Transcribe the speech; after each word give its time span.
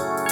ん? 0.00 0.23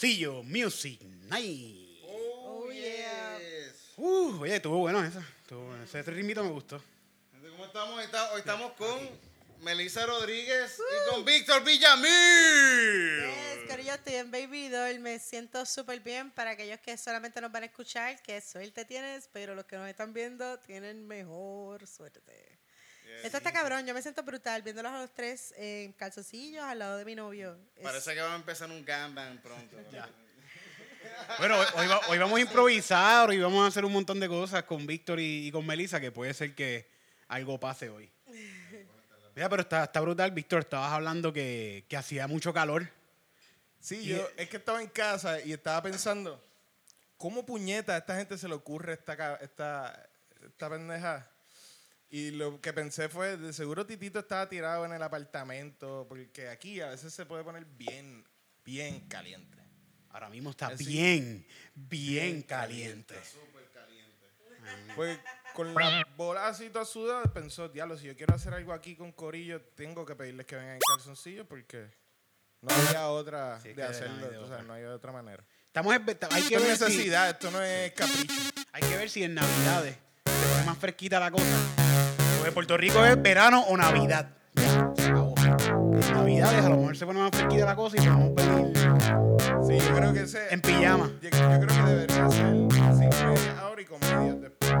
Calzoncillo 0.00 0.42
Music 0.42 1.00
Night. 1.30 2.02
Oh 2.04 2.68
yeah. 2.70 3.38
Uh, 3.96 4.40
oye, 4.42 4.56
estuvo 4.56 4.76
bueno 4.78 5.02
eso. 5.02 5.20
Estuvo 5.40 5.68
bueno. 5.68 5.82
Ese 5.84 6.02
ritmito 6.02 6.44
me 6.44 6.50
gustó. 6.50 6.82
¿Cómo 7.50 7.64
estamos? 7.64 8.04
Está- 8.04 8.30
Hoy 8.32 8.40
estamos 8.40 8.72
con 8.72 9.08
Melissa 9.62 10.04
Rodríguez 10.04 10.78
y 10.78 11.10
con 11.10 11.24
Víctor 11.24 11.64
Villamil. 11.64 12.10
Yes, 12.10 13.70
Corillo, 13.70 13.94
estoy 13.94 14.14
en 14.16 14.30
Baby 14.30 14.68
Doll, 14.68 15.00
me 15.00 15.18
siento 15.18 15.64
súper 15.64 16.00
bien 16.00 16.30
para 16.30 16.50
aquellos 16.50 16.78
que 16.80 16.98
solamente 16.98 17.40
nos 17.40 17.50
van 17.50 17.62
a 17.62 17.66
escuchar, 17.66 18.20
qué 18.22 18.38
suerte 18.42 18.84
tienes, 18.84 19.30
pero 19.32 19.54
los 19.54 19.64
que 19.64 19.76
nos 19.76 19.88
están 19.88 20.12
viendo 20.12 20.58
tienen 20.58 21.06
mejor 21.06 21.86
suerte. 21.86 22.20
Esto 23.22 23.38
está 23.38 23.52
cabrón, 23.52 23.86
yo 23.86 23.94
me 23.94 24.02
siento 24.02 24.22
brutal 24.22 24.62
viéndolos 24.62 24.92
a 24.92 25.00
los 25.00 25.10
tres 25.14 25.52
en 25.56 25.92
calzoncillos 25.92 26.62
al 26.64 26.78
lado 26.78 26.96
de 26.96 27.04
mi 27.04 27.14
novio. 27.14 27.56
Es- 27.76 27.82
Parece 27.82 28.14
que 28.14 28.20
va 28.20 28.32
a 28.32 28.36
empezar 28.36 28.70
un 28.70 28.84
gangbang 28.84 29.38
pronto. 29.38 29.76
Bueno, 31.38 31.58
hoy, 31.58 31.66
hoy 31.76 31.86
va- 31.86 32.00
hoy 32.08 32.18
vamos 32.18 32.36
a 32.38 32.40
improvisar, 32.40 33.28
hoy 33.30 33.38
vamos 33.38 33.64
a 33.64 33.68
hacer 33.68 33.84
un 33.84 33.92
montón 33.92 34.20
de 34.20 34.28
cosas 34.28 34.64
con 34.64 34.86
Víctor 34.86 35.18
y, 35.18 35.48
y 35.48 35.50
con 35.52 35.64
Melissa 35.66 36.00
que 36.00 36.12
puede 36.12 36.34
ser 36.34 36.54
que 36.54 36.86
algo 37.28 37.58
pase 37.58 37.88
hoy. 37.88 38.10
Mira, 39.34 39.48
pero 39.48 39.62
está, 39.62 39.84
está 39.84 40.00
brutal, 40.00 40.30
Víctor. 40.30 40.60
Estabas 40.60 40.92
hablando 40.92 41.32
que, 41.32 41.84
que 41.88 41.96
hacía 41.96 42.26
mucho 42.26 42.52
calor. 42.54 42.88
Sí, 43.80 44.04
yo 44.04 44.28
es 44.36 44.48
que 44.48 44.56
estaba 44.56 44.80
en 44.82 44.88
casa 44.88 45.40
y 45.40 45.52
estaba 45.52 45.82
pensando, 45.82 46.42
¿cómo 47.18 47.44
puñeta 47.46 47.94
a 47.94 47.98
esta 47.98 48.16
gente 48.16 48.36
se 48.38 48.48
le 48.48 48.54
ocurre 48.54 48.94
esta, 48.94 49.36
esta, 49.36 50.08
esta 50.44 50.70
pendeja? 50.70 51.28
Y 52.08 52.30
lo 52.30 52.60
que 52.60 52.72
pensé 52.72 53.08
fue, 53.08 53.36
de 53.36 53.52
seguro 53.52 53.84
Titito 53.84 54.20
estaba 54.20 54.48
tirado 54.48 54.84
en 54.84 54.92
el 54.92 55.02
apartamento, 55.02 56.06
porque 56.08 56.48
aquí 56.48 56.80
a 56.80 56.88
veces 56.90 57.12
se 57.12 57.26
puede 57.26 57.42
poner 57.42 57.64
bien, 57.64 58.24
bien 58.64 59.00
caliente. 59.08 59.58
Ahora 60.10 60.28
mismo 60.30 60.50
está 60.50 60.70
bien, 60.70 61.46
bien 61.74 62.42
caliente. 62.42 63.16
Pues 64.94 65.18
con 65.54 65.74
la 65.74 66.06
bola 66.16 66.48
así 66.48 66.70
toda 66.70 66.84
sudada, 66.84 67.24
pensó, 67.32 67.68
diablo, 67.68 67.96
si 67.98 68.06
yo 68.06 68.16
quiero 68.16 68.34
hacer 68.34 68.54
algo 68.54 68.72
aquí 68.72 68.96
con 68.96 69.12
Corillo, 69.12 69.60
tengo 69.74 70.04
que 70.06 70.14
pedirles 70.16 70.46
que 70.46 70.56
vengan 70.56 70.74
en 70.74 70.80
calzoncillos 70.96 71.46
porque 71.46 71.86
no 72.62 72.74
había 72.74 73.08
otra 73.08 73.60
Sí, 73.60 73.72
de 73.74 73.82
hacerlo, 73.82 74.30
no 74.32 74.40
o 74.42 74.48
sea, 74.48 74.62
no 74.62 74.72
hay 74.72 74.84
otra 74.84 75.12
manera. 75.12 75.44
Estamos 75.66 75.94
en- 75.94 76.02
hay, 76.30 76.42
que 76.44 76.54
Esto 76.54 76.60
ver 76.60 76.70
es 76.72 76.78
si, 76.78 76.84
necesidad, 76.84 77.30
esto 77.30 77.50
no 77.50 77.62
es 77.62 77.92
capricho. 77.92 78.34
hay 78.72 78.82
que 78.82 78.96
ver 78.96 79.10
si 79.10 79.22
en 79.24 79.34
Navidades 79.34 79.96
se 80.24 80.48
pone 80.48 80.64
más 80.64 80.78
fresquita 80.78 81.20
la 81.20 81.30
cosa. 81.30 81.85
Porque 82.46 82.54
Puerto 82.54 82.76
Rico 82.76 83.04
es 83.04 83.20
verano 83.20 83.64
o 83.68 83.76
Navidad. 83.76 84.28
Ya, 84.54 84.92
se 84.94 85.08
acabó. 85.08 85.34
En 85.36 86.12
Navidades 86.14 86.64
a 86.64 86.68
lo 86.68 86.76
mejor 86.76 86.96
se 86.96 87.04
pone 87.04 87.18
más 87.18 87.30
fresquita 87.32 87.64
la 87.66 87.74
cosa 87.74 87.96
y 87.96 88.06
podemos 88.06 88.34
venir 88.36 88.76
Sí, 89.66 89.78
yo 89.84 89.96
creo 89.96 90.12
que 90.12 90.20
ese... 90.22 90.54
en 90.54 90.60
pijama. 90.60 91.10
Yo, 91.20 91.28
yo 91.30 91.30
creo 91.30 91.66
que 91.66 91.90
debería 91.90 92.30
ser 92.30 92.54
cinco 92.54 92.76
media 92.98 93.58
ahora 93.60 93.82
y 93.82 93.84
comedias 93.84 94.40
después. 94.42 94.72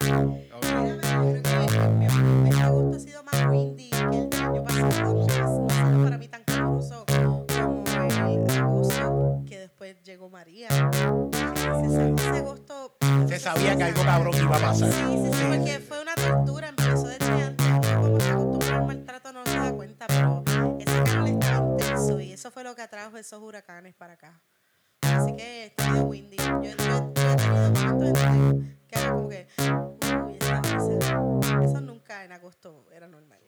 Mira, 0.00 0.54
yo 0.54 1.42
creo 1.42 1.68
que 1.68 1.88
mi 1.88 2.06
mes 2.44 2.54
de 2.54 2.60
agosto 2.62 2.96
ha 2.96 3.00
sido 3.00 3.22
más 3.24 3.46
windy 3.50 3.90
que 3.90 3.96
el 3.96 4.30
del 4.30 4.40
año 4.44 4.62
pasado. 4.62 5.14
No 5.14 5.26
es- 5.26 5.36
no 5.36 5.66
ha 5.68 5.88
sido 5.88 6.04
para 6.04 6.18
mí 6.18 6.28
tan 6.28 6.44
caluroso 6.44 7.04
como 7.08 7.44
el 7.88 8.50
agosto 8.60 9.42
que 9.48 9.58
después 9.58 9.96
llegó 10.04 10.30
María. 10.30 10.68
Ese 10.68 12.38
agosto... 12.38 12.77
Se 13.28 13.38
sabía 13.38 13.76
que 13.76 13.82
algo 13.84 14.02
cabrón 14.04 14.34
iba 14.36 14.56
a 14.56 14.60
pasar. 14.60 14.90
Sí, 14.92 15.00
sí, 15.00 15.30
sí, 15.32 15.44
porque 15.56 15.78
fue 15.80 16.00
una 16.02 16.14
tortura, 16.14 16.68
empezó 16.68 17.08
desde 17.08 17.42
antes. 17.42 17.66
Como 17.66 18.20
se 18.20 18.30
acostumbra 18.30 18.76
al 18.76 18.86
maltrato 18.86 19.32
no 19.32 19.44
se 19.46 19.56
da 19.58 19.72
cuenta, 19.72 20.06
pero 20.06 20.44
ese 20.78 21.02
calor 21.04 21.28
estaba 21.28 21.28
intenso 21.28 22.20
y 22.20 22.32
eso 22.32 22.50
fue 22.50 22.64
lo 22.64 22.74
que 22.74 22.82
atrajo 22.82 23.16
esos 23.16 23.42
huracanes 23.42 23.94
para 23.94 24.14
acá. 24.14 24.40
Así 25.02 25.34
que 25.36 25.66
está 25.66 25.90
medio 25.90 26.04
windy. 26.04 26.36
Yo, 26.36 26.62
yo, 26.62 26.74
yo 27.14 27.32
he 27.32 27.36
tenido 27.36 27.72
momentos 27.94 28.22
en 28.24 28.60
que- 28.62 28.78
que 28.88 28.98
era 28.98 29.12
como 29.12 29.28
que, 29.28 29.46
uy, 30.26 30.36
esa 30.40 30.60
brisa. 30.60 31.64
Eso 31.64 31.80
nunca 31.80 32.24
en 32.24 32.32
agosto 32.32 32.86
era 32.92 33.06
normal. 33.06 33.38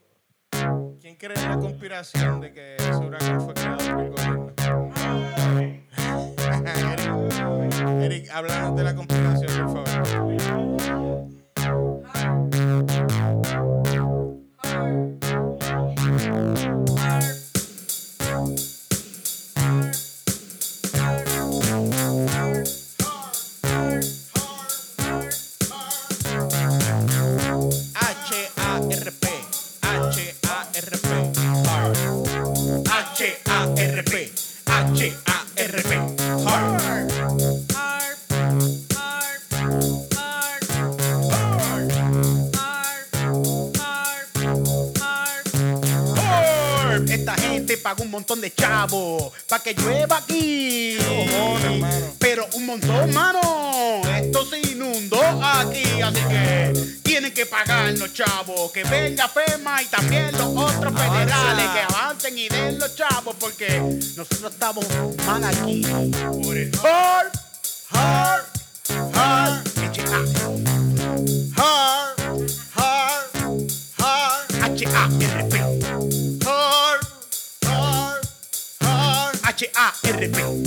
¿Quién 1.00 1.16
cree 1.16 1.38
en 1.38 1.48
la 1.48 1.58
conspiración 1.58 2.40
de 2.40 2.52
que 2.52 2.76
ese 2.76 2.94
huracán 2.96 3.40
fue 3.40 3.54
creado 3.54 3.78
por 3.78 4.00
el 4.04 4.10
gobierno? 4.10 5.39
Eric, 6.66 8.28
Eric, 8.30 8.74
de 8.76 8.84
la 8.84 8.94
conspiración, 8.94 9.72
por 9.72 9.86
favor. 9.86 11.39
Un 48.10 48.12
montón 48.12 48.40
de 48.40 48.52
chavos 48.52 49.32
para 49.48 49.62
que 49.62 49.72
llueva 49.72 50.16
aquí. 50.16 50.98
cojones? 50.98 52.04
Pero 52.18 52.44
un 52.54 52.66
montón, 52.66 53.14
mano. 53.14 53.40
Esto 54.16 54.44
se 54.46 54.58
inundó 54.58 55.22
aquí, 55.40 56.02
así 56.02 56.20
que 56.28 56.98
tienen 57.04 57.32
que 57.32 57.46
pagar 57.46 57.96
los 57.96 58.12
chavos. 58.12 58.72
Que 58.72 58.82
venga 58.82 59.28
FEMA 59.28 59.82
y 59.84 59.86
también 59.86 60.32
los 60.32 60.48
otros 60.56 60.92
federales 60.92 61.70
que 61.70 61.94
avancen 61.94 62.36
y 62.36 62.48
den 62.48 62.80
los 62.80 62.96
chavos 62.96 63.36
porque 63.38 63.78
nosotros 64.16 64.52
estamos 64.52 64.84
mal 65.24 65.44
aquí. 65.44 65.82
Por 66.82 67.30
Ah, 79.82 79.98
I 80.04 80.10
elevate. 80.10 80.59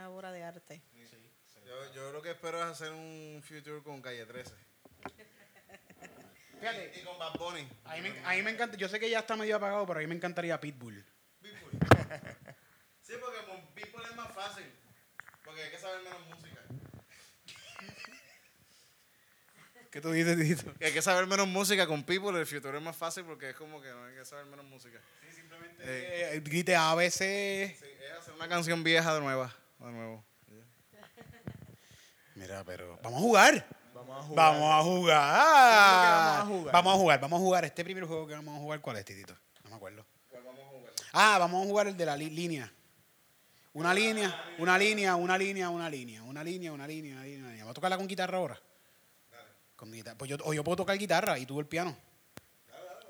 Una 0.00 0.08
obra 0.08 0.32
de 0.32 0.42
arte. 0.42 0.82
Yo, 1.66 1.94
yo 1.94 2.12
lo 2.12 2.22
que 2.22 2.30
espero 2.30 2.58
es 2.58 2.66
hacer 2.66 2.90
un 2.92 3.42
future 3.46 3.82
con 3.82 4.00
Calle 4.00 4.24
13. 4.24 4.50
Fíjate, 6.58 6.92
Y 6.98 7.04
con 7.04 7.18
Bad 7.18 7.34
Bunny. 7.38 7.68
a 7.84 7.96
mí, 7.96 8.00
me, 8.02 8.24
a 8.24 8.30
mí 8.34 8.42
me 8.42 8.50
encanta, 8.50 8.76
yo 8.76 8.88
sé 8.88 8.98
que 8.98 9.10
ya 9.10 9.20
está 9.20 9.36
medio 9.36 9.56
apagado, 9.56 9.86
pero 9.86 9.98
a 9.98 10.02
mí 10.02 10.06
me 10.06 10.14
encantaría 10.14 10.58
Pitbull. 10.58 11.04
Pitbull. 11.40 11.72
Sí, 13.02 13.12
porque 13.20 13.44
con 13.46 13.74
Pitbull 13.74 14.04
es 14.04 14.16
más 14.16 14.32
fácil. 14.34 14.64
Porque 15.44 15.62
hay 15.64 15.70
que 15.70 15.78
saber 15.78 16.02
menos 16.02 16.26
música. 16.28 16.60
¿Qué 19.90 20.00
tú 20.00 20.12
dices, 20.12 20.38
Tito? 20.38 20.72
Hay 20.80 20.92
que 20.92 21.02
saber 21.02 21.26
menos 21.26 21.48
música 21.48 21.86
con 21.86 22.04
Pitbull. 22.04 22.36
El 22.36 22.46
future 22.46 22.78
es 22.78 22.82
más 22.84 22.96
fácil 22.96 23.24
porque 23.24 23.50
es 23.50 23.56
como 23.56 23.82
que 23.82 23.88
no 23.90 24.04
hay 24.04 24.14
que 24.14 24.24
saber 24.24 24.46
menos 24.46 24.64
música. 24.64 25.00
Eh, 25.80 26.40
grite 26.44 26.76
ABC. 26.76 27.18
Sí, 27.18 27.24
es 27.24 28.12
hacer 28.18 28.34
una 28.34 28.48
canción 28.48 28.84
vieja 28.84 29.12
de 29.14 29.20
nueva. 29.20 29.54
De 29.80 29.92
nuevo. 29.92 30.24
Mira, 32.34 32.62
pero 32.64 32.98
vamos 33.02 33.18
a 33.18 33.22
jugar. 33.22 33.66
Vamos 33.94 34.18
a 34.18 34.22
jugar. 34.22 34.36
Vamos 34.36 34.72
a 34.72 34.82
jugar. 34.82 35.32
vamos 35.32 36.40
a 36.40 36.46
jugar? 36.46 36.72
Vamos 36.72 36.94
a 36.94 36.98
jugar, 36.98 37.20
vamos 37.20 37.38
a 37.38 37.42
jugar. 37.42 37.64
Este 37.64 37.84
primer 37.84 38.04
juego 38.04 38.26
que 38.26 38.34
vamos 38.34 38.56
a 38.56 38.58
jugar, 38.58 38.80
¿cuál 38.80 38.96
es, 38.98 39.04
Titito? 39.04 39.36
No 39.64 39.70
me 39.70 39.76
acuerdo. 39.76 40.06
Ah, 41.12 41.38
vamos 41.38 41.64
a 41.64 41.66
jugar 41.66 41.88
el 41.88 41.96
de 41.96 42.06
la 42.06 42.16
línea. 42.16 42.72
Una 43.72 43.94
línea, 43.94 44.52
una 44.58 44.76
línea, 44.76 45.16
una 45.16 45.38
línea, 45.38 45.68
una 45.68 45.88
línea, 45.88 46.22
una 46.22 46.42
línea, 46.44 46.72
una 46.72 46.86
línea, 46.86 47.16
una 47.16 47.24
línea. 47.24 47.38
una 47.38 47.50
línea. 47.50 47.64
¿Va 47.64 47.70
a 47.70 47.74
tocarla 47.74 47.96
con 47.96 48.06
guitarra 48.06 48.38
ahora? 48.38 48.60
Con 49.76 49.92
guitarra. 49.92 50.18
Pues 50.18 50.28
yo, 50.28 50.36
o 50.44 50.52
yo 50.52 50.64
puedo 50.64 50.76
tocar 50.76 50.98
guitarra 50.98 51.38
y 51.38 51.46
tú 51.46 51.58
el 51.60 51.66
piano. 51.66 51.96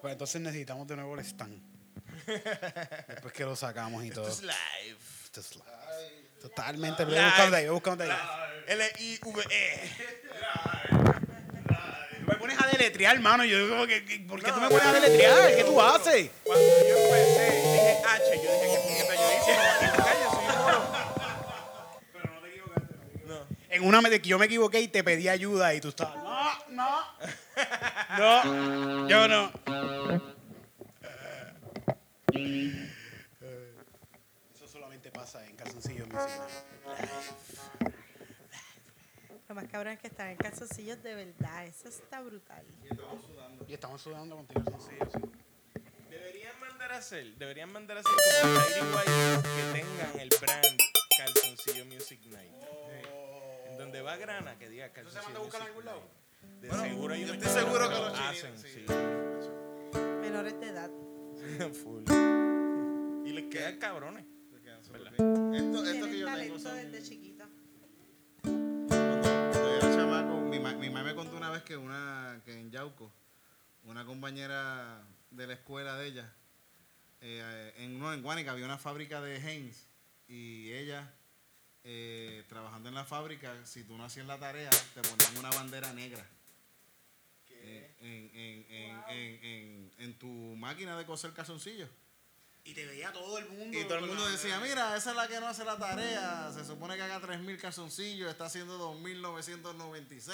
Pues 0.01 0.13
entonces 0.13 0.41
necesitamos 0.41 0.87
de 0.87 0.97
nuevo 0.97 1.15
el 1.15 1.21
stand. 1.21 1.61
Después 3.09 3.33
que 3.33 3.45
lo 3.45 3.57
sacamos 3.57 4.05
y 4.05 4.11
todo. 4.11 4.29
Esto 4.29 4.47
es 4.47 4.55
live. 4.87 4.99
Esto 5.25 5.41
es 5.41 5.57
live. 5.57 6.30
Totalmente. 6.41 7.05
Voy 7.05 7.15
buscando 7.15 7.57
ahí, 7.57 7.65
voy 7.67 7.75
buscando 7.75 8.05
ahí. 8.05 8.11
L-I-V-E. 8.67 9.91
Tú 12.21 12.27
me 12.27 12.35
pones 12.37 12.61
a 12.61 12.67
deletrear, 12.69 13.17
hermano. 13.17 13.45
Yo 13.45 13.59
digo, 13.59 13.77
¿por 14.29 14.43
qué 14.43 14.53
tú 14.53 14.61
me 14.61 14.69
pones 14.69 14.85
a 14.87 14.93
deletrear? 14.93 15.55
¿Qué 15.57 15.65
tú 15.65 15.81
haces? 15.81 16.31
Cuando 16.45 16.65
yo 16.65 16.97
empecé, 16.97 17.51
dije 17.57 18.03
H, 18.07 18.23
yo 18.37 18.53
dije 18.53 18.67
que 18.75 18.81
puñeta 18.87 19.15
yo 19.15 19.27
hice. 19.37 19.53
"Yo 20.23 20.31
soy 20.31 20.45
un 20.47 20.57
moro". 20.63 20.81
No. 23.27 23.47
En 23.71 23.85
una 23.85 24.01
vez 24.01 24.21
que 24.21 24.29
yo 24.29 24.39
me 24.39 24.47
equivoqué 24.47 24.81
y 24.81 24.89
te 24.89 25.03
pedí 25.05 25.29
ayuda 25.29 25.75
y 25.75 25.81
tú 25.81 25.89
estabas, 25.89 26.17
no, 26.17 27.03
no, 28.19 28.45
no, 28.45 29.09
yo 29.09 29.29
no. 29.29 29.53
Eso 34.55 34.69
solamente 34.69 35.11
pasa 35.11 35.45
en 35.47 35.57
calzoncillos 35.71 36.09
Music 36.09 36.41
Night. 36.87 37.95
Lo 39.49 39.55
más 39.55 39.65
cabrón 39.69 39.93
es 39.95 39.99
que 40.01 40.07
están 40.09 40.29
en 40.29 40.37
calzoncillos 40.37 41.03
de 41.03 41.15
verdad. 41.15 41.67
Eso 41.67 41.89
está 41.89 42.21
brutal. 42.21 42.65
Y 43.67 43.75
estamos 43.75 44.01
sudando 44.01 44.37
con 44.37 44.47
calzoncillos. 44.47 45.13
sí. 45.13 45.21
Deberían 46.09 46.59
mandar 46.61 46.93
a 46.93 46.97
hacer, 46.99 47.35
deberían 47.37 47.73
mandar 47.73 47.97
a 47.99 48.01
hacer 48.01 48.13
como 48.43 48.97
White 48.97 49.13
que 49.43 49.81
tengan 49.81 50.21
el 50.21 50.29
brand 50.41 50.81
Calzoncillo 51.19 51.85
Music 51.87 52.21
Night. 52.27 52.53
En 53.69 53.79
donde 53.79 54.03
va 54.03 54.17
grana 54.17 54.59
que 54.59 54.69
diga 54.69 54.87
se 54.89 54.93
Calzoncillo 54.93 55.23
manda 55.25 55.41
a 55.41 55.43
buscar 55.43 55.61
en 55.61 55.67
Music 55.67 55.77
algún 55.77 55.85
lado? 55.85 56.01
Night. 56.01 56.61
De 56.61 56.69
Bueno, 56.69 56.83
seguro 56.85 57.15
hay 57.15 57.27
yo 57.27 57.35
estoy 57.35 57.49
seguro 57.49 57.89
que 57.89 57.95
lo 57.95 58.07
hacen, 58.07 58.59
sí. 58.59 58.85
Menores 60.21 60.61
de 60.61 60.69
edad. 60.69 60.91
Full. 61.83 62.05
Y 63.27 63.33
les 63.33 63.45
quedan 63.51 63.79
cabrones. 63.79 64.25
Esto, 65.21 65.85
esto 65.85 66.07
que 66.07 66.19
yo 66.19 66.35
tengo 66.35 66.59
son... 66.59 66.77
desde 66.77 67.03
chiquita. 67.07 67.47
Cuando 68.43 69.53
yo 69.53 69.77
era 69.77 69.95
chamaco, 69.95 70.41
mi, 70.41 70.59
ma- 70.59 70.73
mi 70.73 70.89
mamá 70.89 71.05
me 71.05 71.15
contó 71.15 71.37
una 71.37 71.51
vez 71.51 71.63
que 71.63 71.77
una 71.77 72.41
que 72.47 72.59
en 72.59 72.71
Yauco, 72.71 73.13
una 73.85 74.07
compañera 74.07 75.03
de 75.31 75.47
la 75.47 75.53
escuela 75.53 75.97
de 75.99 76.07
ella, 76.07 76.33
eh, 77.21 77.75
en, 77.77 77.99
no, 77.99 78.15
en 78.15 78.23
Guánica 78.23 78.53
había 78.53 78.65
una 78.65 78.79
fábrica 78.79 79.21
de 79.21 79.37
Heinz 79.37 79.85
y 80.27 80.73
ella, 80.73 81.13
eh, 81.85 82.43
trabajando 82.49 82.89
en 82.89 82.95
la 82.95 83.05
fábrica, 83.05 83.55
si 83.67 83.85
tú 83.85 83.99
no 83.99 84.05
hacías 84.05 84.27
la 84.27 84.39
tarea, 84.39 84.71
te 84.95 85.03
ponían 85.03 85.37
una 85.39 85.51
bandera 85.51 85.93
negra. 85.93 86.25
En, 87.63 87.85
en, 88.01 88.31
en, 88.35 88.67
en, 88.71 89.01
en, 89.11 89.45
en- 89.45 89.93
en 89.99 90.15
tu 90.19 90.27
máquina 90.57 90.97
de 90.97 91.05
coser 91.05 91.35
calzoncillos. 91.35 91.91
Y 92.65 92.75
te 92.75 92.85
veía 92.87 93.11
todo 93.13 93.39
el 93.39 93.49
mundo. 93.49 93.79
Y 93.79 93.85
todo 93.85 93.99
el 93.99 94.07
mundo 94.07 94.25
la- 94.25 94.31
decía, 94.31 94.61
mira, 94.61 94.97
esa 94.97 95.11
es 95.11 95.17
la 95.17 95.27
que 95.29 95.41
no 95.41 95.47
hace 95.49 95.65
la 95.65 95.77
tarea. 95.79 96.53
Se 96.53 96.65
supone 96.65 96.95
que 96.97 97.03
haga 97.03 97.21
3.000 97.21 97.59
calzoncillos, 97.59 98.31
está 98.31 98.45
haciendo 98.47 98.79
2.996. 98.79 100.31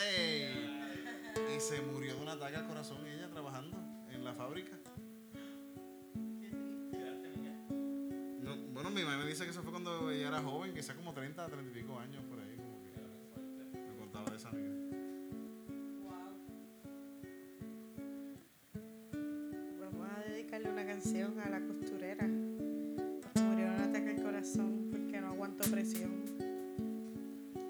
Y 1.56 1.60
se 1.60 1.80
murió 1.82 2.14
de 2.16 2.20
un 2.22 2.28
ataque 2.28 2.56
al 2.56 2.66
corazón 2.66 3.06
ella 3.06 3.28
trabajando 3.30 3.76
en 4.10 4.24
la 4.24 4.34
fábrica. 4.34 4.76
No, 8.42 8.56
bueno, 8.72 8.90
mi 8.90 9.02
mamá 9.02 9.18
me 9.24 9.26
dice 9.30 9.44
que 9.44 9.50
eso 9.50 9.62
fue 9.62 9.70
cuando 9.72 10.10
ella 10.10 10.28
era 10.28 10.42
joven, 10.42 10.80
sea 10.82 10.94
como 10.94 11.12
30, 11.12 11.46
30 11.48 11.70
y 11.70 11.82
pico 11.82 11.98
años 11.98 12.24
por 12.24 12.38
ahí. 12.40 12.56
Como 12.56 12.82
que 12.82 13.78
me 13.78 13.96
contaba 13.98 14.30
de 14.30 14.36
esa 14.36 14.48
amiga. 14.50 14.72
Dedicarle 20.56 20.70
una 20.70 20.86
canción 20.86 21.38
a 21.40 21.50
la 21.50 21.60
costurera. 21.60 22.26
Murió 22.26 23.68
de 23.68 23.74
un 23.74 23.80
ataque 23.82 24.10
al 24.10 24.22
corazón 24.22 24.88
porque 24.90 25.20
no 25.20 25.28
aguantó 25.28 25.70
presión. 25.70 26.10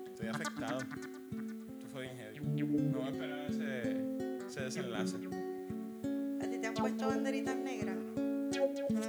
Estoy 0.07 0.29
afectado. 0.29 0.79
Esto 0.79 1.89
fue 1.93 2.03
bien 2.03 2.17
heavy. 2.17 2.39
No 2.41 3.03
me 3.03 3.11
esperaba 3.11 3.47
ese, 3.47 4.47
ese 4.47 4.61
desenlace. 4.61 5.17
¿A 5.17 6.47
ti 6.49 6.59
te 6.59 6.67
han 6.67 6.75
puesto 6.75 7.09
banderitas 7.09 7.57
negras? 7.57 7.97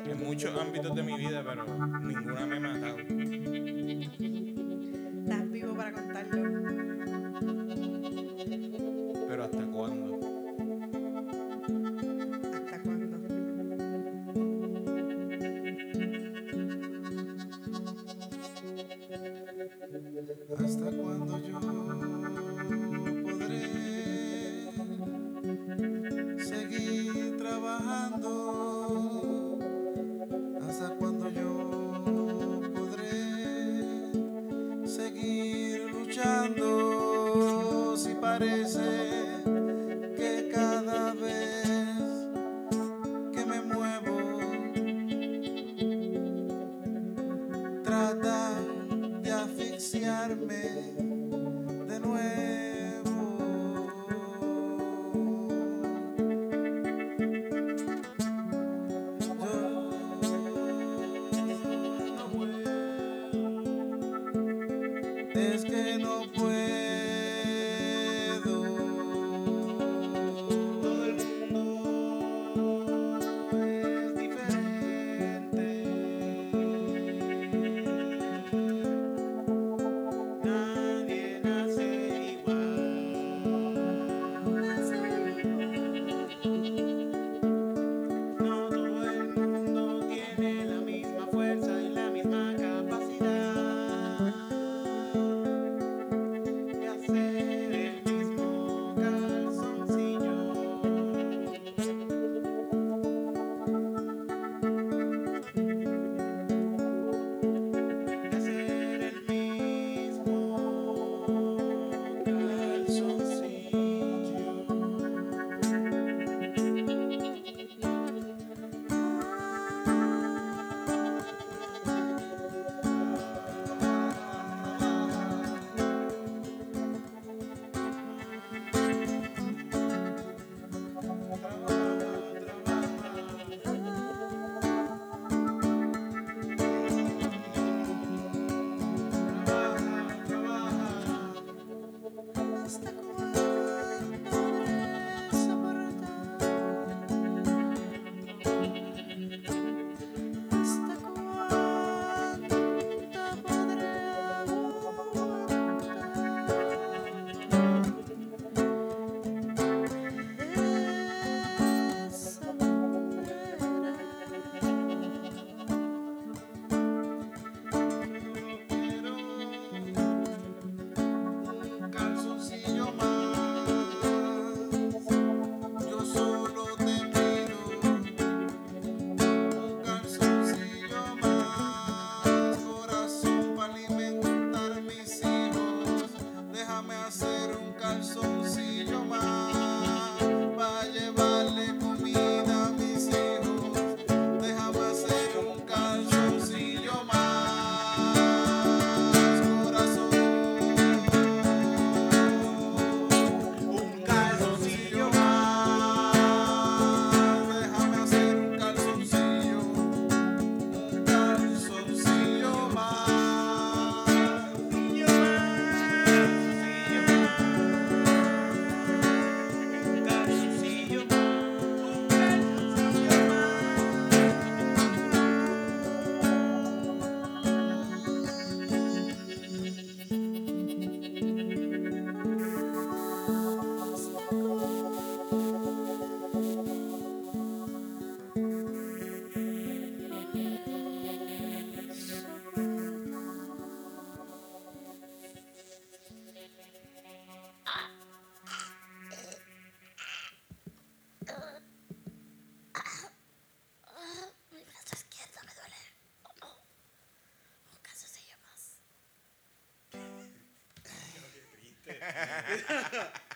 En 0.06 0.24
muchos 0.24 0.60
ámbitos 0.60 0.96
de 0.96 1.04
mi 1.04 1.18
vida, 1.18 1.44
pero 1.48 1.66
ninguna 2.00 2.46
me 2.48 2.58
ha 2.58 2.60
matado. 2.60 2.98
Estás 5.24 5.52
vivo 5.52 5.76
para 5.76 5.92
contarlo. 5.92 6.48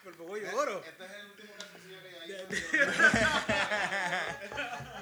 Por 0.04 0.18
poco 0.18 0.38
lloro. 0.38 0.84
Este 0.86 1.06
es 1.06 1.12
el 1.12 1.26
último 1.26 1.54
calzoncillo 1.58 2.02
que 2.02 2.20
hay. 2.20 2.32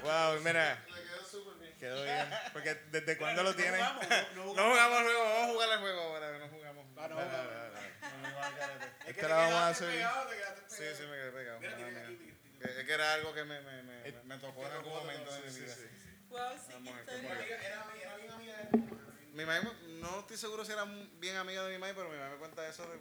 Wow, 0.04 0.40
mira, 0.42 0.84
Le 0.88 1.04
quedó 1.04 1.24
súper 1.26 1.54
bien. 1.60 1.74
quedó 1.78 2.04
bien. 2.04 2.28
Porque 2.54 2.76
desde 2.92 3.18
cuándo 3.18 3.44
lo 3.44 3.54
tienes. 3.56 3.82
jugamos, 3.82 4.08
no- 4.36 4.44
jugamos 4.54 5.00
el 5.00 5.06
juego, 5.06 5.24
Vamos 5.24 5.44
a 5.44 5.48
jugar 5.54 5.70
el 5.74 5.80
juego 5.80 6.02
ahora, 6.02 6.32
que 6.32 6.40
no 6.40 6.48
jugamos. 6.50 6.86
Ah, 6.98 7.08
no. 7.08 7.20
Esta 9.08 9.28
la 9.28 9.36
vamos 9.36 9.54
a 9.56 9.68
hacer. 9.70 10.04
Sí, 10.68 10.84
sí, 10.98 11.04
me 11.04 11.16
quedé 11.18 11.32
pegado. 11.32 11.60
Es 12.62 12.86
que 12.86 12.94
era 12.94 13.14
algo 13.14 13.34
que 13.34 13.44
me, 13.46 13.62
me, 13.62 13.84
me, 13.84 14.12
me- 14.12 14.24
me 14.24 14.38
tocó 14.38 14.66
en 14.66 14.72
algún 14.74 14.94
momento 14.94 15.32
de 15.34 15.42
mi 15.50 15.60
vida. 15.60 15.76
Wow, 16.30 16.58
sí. 16.58 16.74
Era, 17.08 17.46
era 17.46 17.86
bien 17.94 18.10
amiga 18.32 18.58
de 18.58 18.64
mi 18.78 18.84
mamá. 18.84 18.98
Mi 19.34 19.46
mamá, 19.46 19.74
no 20.02 20.20
estoy 20.22 20.38
seguro 20.38 20.66
si 20.66 20.72
era 20.74 20.84
bien 21.20 21.38
amiga 21.38 21.64
de 21.64 21.72
mi 21.74 21.78
mamá, 21.80 21.94
pero 21.96 22.10
mi 22.10 22.18
mamá 22.18 22.32
me 22.32 22.38
cuenta 22.38 22.68
eso 22.68 22.86
de. 22.90 22.98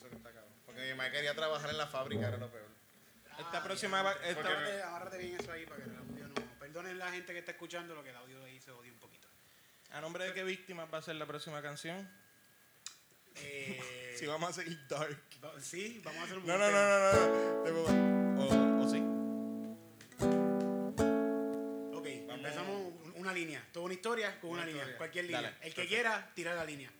Pienso 0.00 0.08
que 0.10 0.16
está 0.16 0.30
cabrón. 0.32 0.52
Porque 0.66 0.80
mi 0.82 0.90
mamá 0.90 1.10
quería 1.10 1.34
trabajar 1.34 1.70
en 1.70 1.78
la 1.78 1.86
fábrica, 1.86 2.28
era 2.28 2.36
lo 2.38 2.50
peor. 2.50 2.68
Esta 3.38 3.62
próxima 3.62 4.02
va- 4.02 4.12
esta- 4.24 4.34
Porque- 4.34 4.82
Agárrate, 4.82 5.18
bien 5.18 5.36
eso 5.40 5.52
ahí 5.52 5.64
para 5.66 5.82
que 5.84 5.90
el 5.90 5.96
audio 5.96 6.28
no. 6.28 6.34
Perdonen 6.58 6.98
la 6.98 7.10
gente 7.10 7.32
que 7.32 7.38
está 7.40 7.52
escuchando 7.52 7.94
lo 7.94 8.02
que 8.02 8.10
el 8.10 8.16
audio 8.16 8.42
ahí 8.44 8.60
se 8.60 8.70
odia 8.70 8.92
un 8.92 8.98
poquito. 8.98 9.28
¿A 9.92 10.00
nombre 10.00 10.24
de 10.24 10.32
qué 10.34 10.44
víctimas 10.44 10.88
va 10.92 10.98
a 10.98 11.02
ser 11.02 11.16
la 11.16 11.26
próxima 11.26 11.60
canción? 11.62 12.08
Eh, 13.36 13.80
Si 14.20 14.26
vamos 14.26 14.50
a 14.50 14.52
seguir 14.52 14.78
dark. 14.88 15.18
sí, 15.60 16.00
vamos 16.04 16.20
a 16.20 16.24
hacer 16.24 16.38
un 16.38 16.46
No, 16.46 16.58
no, 16.58 16.70
no, 16.70 16.88
no, 16.88 17.12
no. 17.12 17.62
Te- 17.62 17.70
O, 18.40 18.84
o 18.84 18.88
sí. 18.90 18.98
Ok, 21.96 22.06
empezamos 22.06 22.76
un- 23.04 23.12
una 23.16 23.32
línea. 23.32 23.66
Toda 23.72 23.86
una 23.86 23.94
historia 23.94 24.38
con 24.40 24.50
una, 24.50 24.62
Una 24.62 24.70
línea. 24.72 24.96
Cualquier 24.98 25.24
línea. 25.24 25.40
Dale, 25.42 25.54
el 25.54 25.74
que 25.74 25.82
perfecto. 25.82 25.88
quiera, 25.88 26.30
tira 26.34 26.54
la 26.54 26.64
línea. 26.64 26.90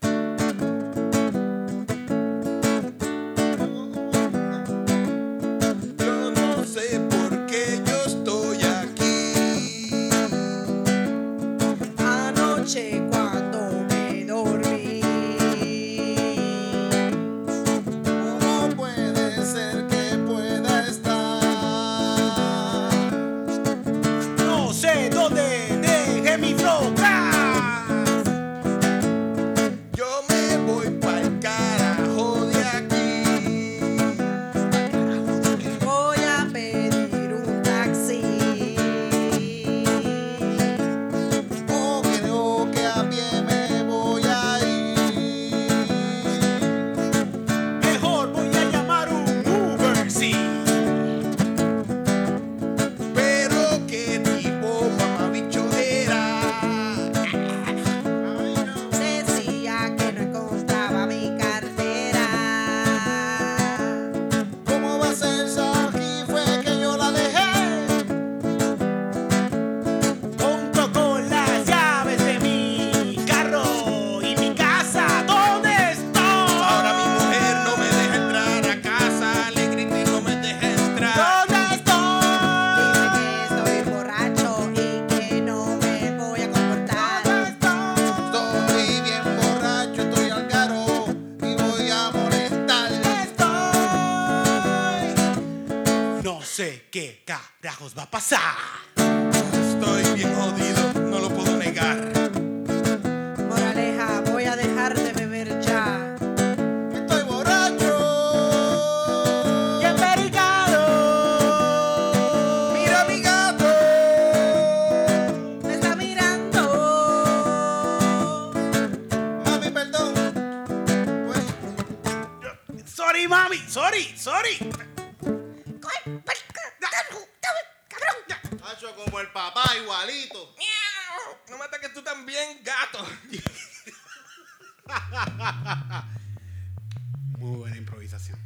Hacho 128.81 128.97
como 128.97 129.21
el 129.21 129.31
papá, 129.31 129.77
igualito. 129.77 130.55
¡Miau! 130.57 131.37
No 131.51 131.59
me 131.59 131.64
ataques 131.64 131.93
tú 131.93 132.03
también, 132.03 132.64
gato. 132.64 132.97
Muy 137.38 137.59
buena 137.59 137.77
improvisación. 137.77 138.38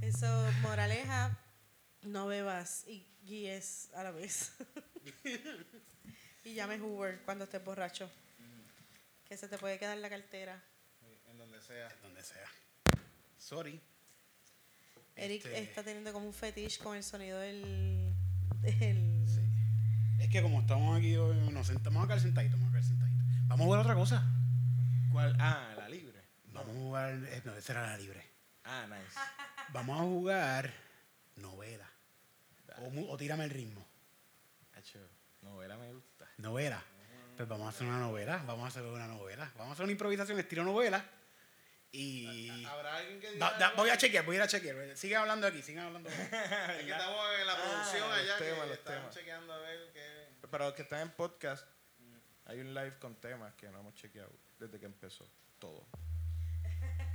Eso, 0.00 0.26
moraleja, 0.60 1.36
no 2.02 2.28
bebas 2.28 2.84
y 2.86 3.04
guíes 3.24 3.90
a 3.96 4.04
la 4.04 4.12
vez. 4.12 4.52
y 6.44 6.54
llames 6.54 6.80
Uber 6.82 7.20
cuando 7.24 7.46
estés 7.46 7.64
borracho. 7.64 8.08
Que 9.24 9.36
se 9.36 9.48
te 9.48 9.58
puede 9.58 9.80
quedar 9.80 9.98
la 9.98 10.08
cartera. 10.08 10.62
En 11.26 11.36
donde 11.36 11.60
sea. 11.60 11.88
Donde 12.00 12.22
sea. 12.22 12.46
Sorry. 13.38 13.80
Eric 15.16 15.44
Este- 15.46 15.62
está 15.64 15.82
teniendo 15.82 16.12
como 16.12 16.26
un 16.26 16.32
fetiche 16.32 16.78
con 16.78 16.96
el 16.96 17.02
sonido 17.02 17.40
del. 17.40 18.11
Es 18.62 20.28
que 20.30 20.40
como 20.40 20.60
estamos 20.60 20.96
aquí 20.96 21.16
hoy, 21.16 21.36
nos 21.50 21.66
sentamos 21.66 21.94
vamos 21.94 22.04
a 22.04 22.08
quedar 22.08 22.20
sentaditos, 22.20 22.58
vamos 22.60 22.68
a 22.68 22.78
quedar 22.78 22.84
sentaditos. 22.84 23.26
Vamos 23.48 23.60
a 23.60 23.64
jugar 23.64 23.80
otra 23.80 23.94
cosa. 23.94 24.24
¿Cuál? 25.10 25.36
Ah, 25.40 25.74
la 25.76 25.88
libre. 25.88 26.22
Vamos 26.52 26.76
a 26.76 26.78
jugar, 26.78 27.14
eh, 27.14 27.42
no, 27.44 27.54
esa 27.54 27.72
era 27.72 27.86
la 27.88 27.96
libre. 27.96 28.24
Ah, 28.64 28.86
nice. 28.88 29.18
Vamos 29.72 30.00
a 30.00 30.02
jugar 30.04 30.72
novela. 31.36 31.90
O, 32.78 33.12
o 33.12 33.16
tírame 33.16 33.44
el 33.44 33.50
ritmo. 33.50 33.84
Hacho, 34.74 34.98
novela 35.42 35.76
me 35.76 35.92
gusta. 35.92 36.26
Novela. 36.38 36.82
Pues 37.36 37.48
vamos 37.48 37.66
a 37.66 37.70
hacer 37.70 37.86
una 37.86 37.98
novela. 37.98 38.42
Vamos 38.46 38.64
a 38.64 38.68
hacer 38.68 38.82
una 38.82 39.06
novela. 39.06 39.50
Vamos 39.56 39.70
a 39.70 39.72
hacer 39.72 39.84
una 39.84 39.92
improvisación 39.92 40.38
estilo 40.38 40.64
novela. 40.64 41.04
Y. 41.94 42.64
¿Habrá 42.64 42.96
alguien 42.96 43.20
que 43.20 43.26
Da- 43.26 43.32
diga 43.34 43.58
da- 43.58 43.66
algo? 43.68 43.82
voy 43.82 43.90
a 43.90 43.98
chequear, 43.98 44.24
voy 44.24 44.36
a 44.36 44.38
ir 44.38 44.42
a 44.42 44.48
chequear. 44.48 44.96
Sigue 44.96 45.14
hablando 45.16 45.46
aquí, 45.46 45.62
sigue 45.62 45.78
hablando 45.80 46.08
aquí. 46.08 46.18
Es 46.78 46.84
que 46.84 46.90
estamos 46.90 47.26
en 47.40 47.46
la 47.46 47.54
producción 47.56 48.02
Ah, 48.02 48.08
los 48.08 48.18
allá 48.18 48.38
temas, 48.38 48.66
que 48.70 48.76
temas. 48.78 49.14
chequeando 49.14 49.52
a 49.52 49.58
ver 49.58 49.90
qué... 49.92 50.46
Para 50.48 50.64
los 50.66 50.74
que 50.74 50.82
están 50.82 51.00
en 51.02 51.10
podcast, 51.10 51.66
hay 52.46 52.60
un 52.60 52.72
live 52.74 52.98
con 52.98 53.14
temas 53.20 53.52
que 53.54 53.68
no 53.68 53.80
hemos 53.80 53.94
chequeado 53.94 54.32
desde 54.58 54.78
que 54.80 54.86
empezó 54.86 55.28
todo. 55.58 55.86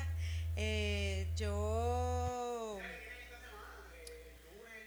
Eh, 0.59 1.31
yo. 1.35 2.79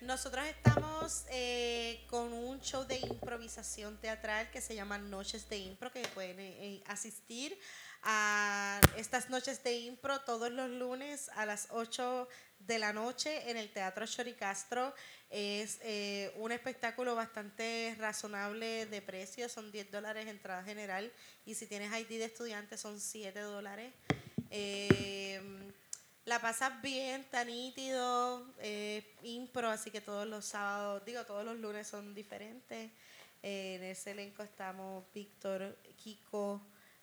Nosotros 0.00 0.44
estamos 0.46 1.26
eh, 1.31 2.05
con 2.09 2.33
un 2.33 2.61
show 2.61 2.85
de 2.85 2.96
improvisación 2.98 3.96
teatral 4.00 4.50
que 4.50 4.61
se 4.61 4.74
llama 4.74 4.98
Noches 4.98 5.48
de 5.48 5.59
Impro, 5.59 5.92
que 5.92 6.03
pueden 6.09 6.40
eh, 6.40 6.57
eh, 6.59 6.83
asistir 6.87 7.57
a 8.02 8.80
estas 8.96 9.30
noches 9.30 9.62
de 9.62 9.78
impro 9.78 10.20
todos 10.22 10.50
los 10.50 10.70
lunes 10.70 11.30
a 11.34 11.46
las 11.46 11.68
8 11.70 12.28
de 12.60 12.78
la 12.78 12.92
noche 12.92 13.50
en 13.50 13.56
el 13.56 13.70
Teatro 13.70 14.06
Choricastro. 14.06 14.94
Es 15.28 15.78
eh, 15.82 16.32
un 16.36 16.52
espectáculo 16.52 17.14
bastante 17.14 17.94
razonable 17.98 18.86
de 18.86 19.02
precio, 19.02 19.48
son 19.48 19.70
10 19.70 19.90
dólares 19.90 20.26
entrada 20.26 20.62
general 20.64 21.12
y 21.44 21.54
si 21.54 21.66
tienes 21.66 21.92
ID 21.92 22.18
de 22.18 22.24
estudiante 22.24 22.76
son 22.76 23.00
7 23.00 23.38
dólares. 23.40 23.92
Eh, 24.50 25.40
la 26.24 26.38
pasas 26.40 26.80
bien, 26.82 27.22
está 27.22 27.44
nítido, 27.44 28.46
eh, 28.58 29.16
impro, 29.22 29.68
así 29.68 29.90
que 29.90 30.00
todos 30.00 30.26
los 30.26 30.44
sábados, 30.44 31.04
digo, 31.04 31.24
todos 31.24 31.44
los 31.44 31.58
lunes 31.58 31.86
son 31.86 32.14
diferentes. 32.14 32.90
En 33.42 33.82
ese 33.82 34.10
elenco 34.10 34.42
estamos 34.42 35.04
Víctor, 35.14 35.78
Kiko, 35.96 36.60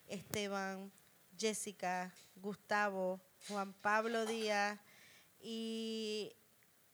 Esteban, 0.08 0.92
Jessica, 1.38 2.14
Gustavo, 2.36 3.20
Juan 3.48 3.74
Pablo 3.74 4.26
Díaz 4.26 4.80
y 5.40 6.34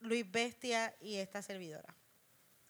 Luis 0.02 0.30
Bestia 0.30 0.96
y 1.00 1.16
esta 1.16 1.42
servidora. 1.42 1.96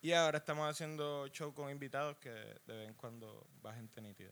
Y 0.01 0.11
ahora 0.11 0.37
estamos 0.39 0.69
haciendo 0.69 1.27
show 1.29 1.53
con 1.53 1.69
invitados 1.71 2.17
que 2.17 2.29
de 2.29 2.75
vez 2.75 2.87
en 2.89 2.93
cuando 2.95 3.47
va 3.65 3.73
gente 3.73 4.01
nítida. 4.01 4.31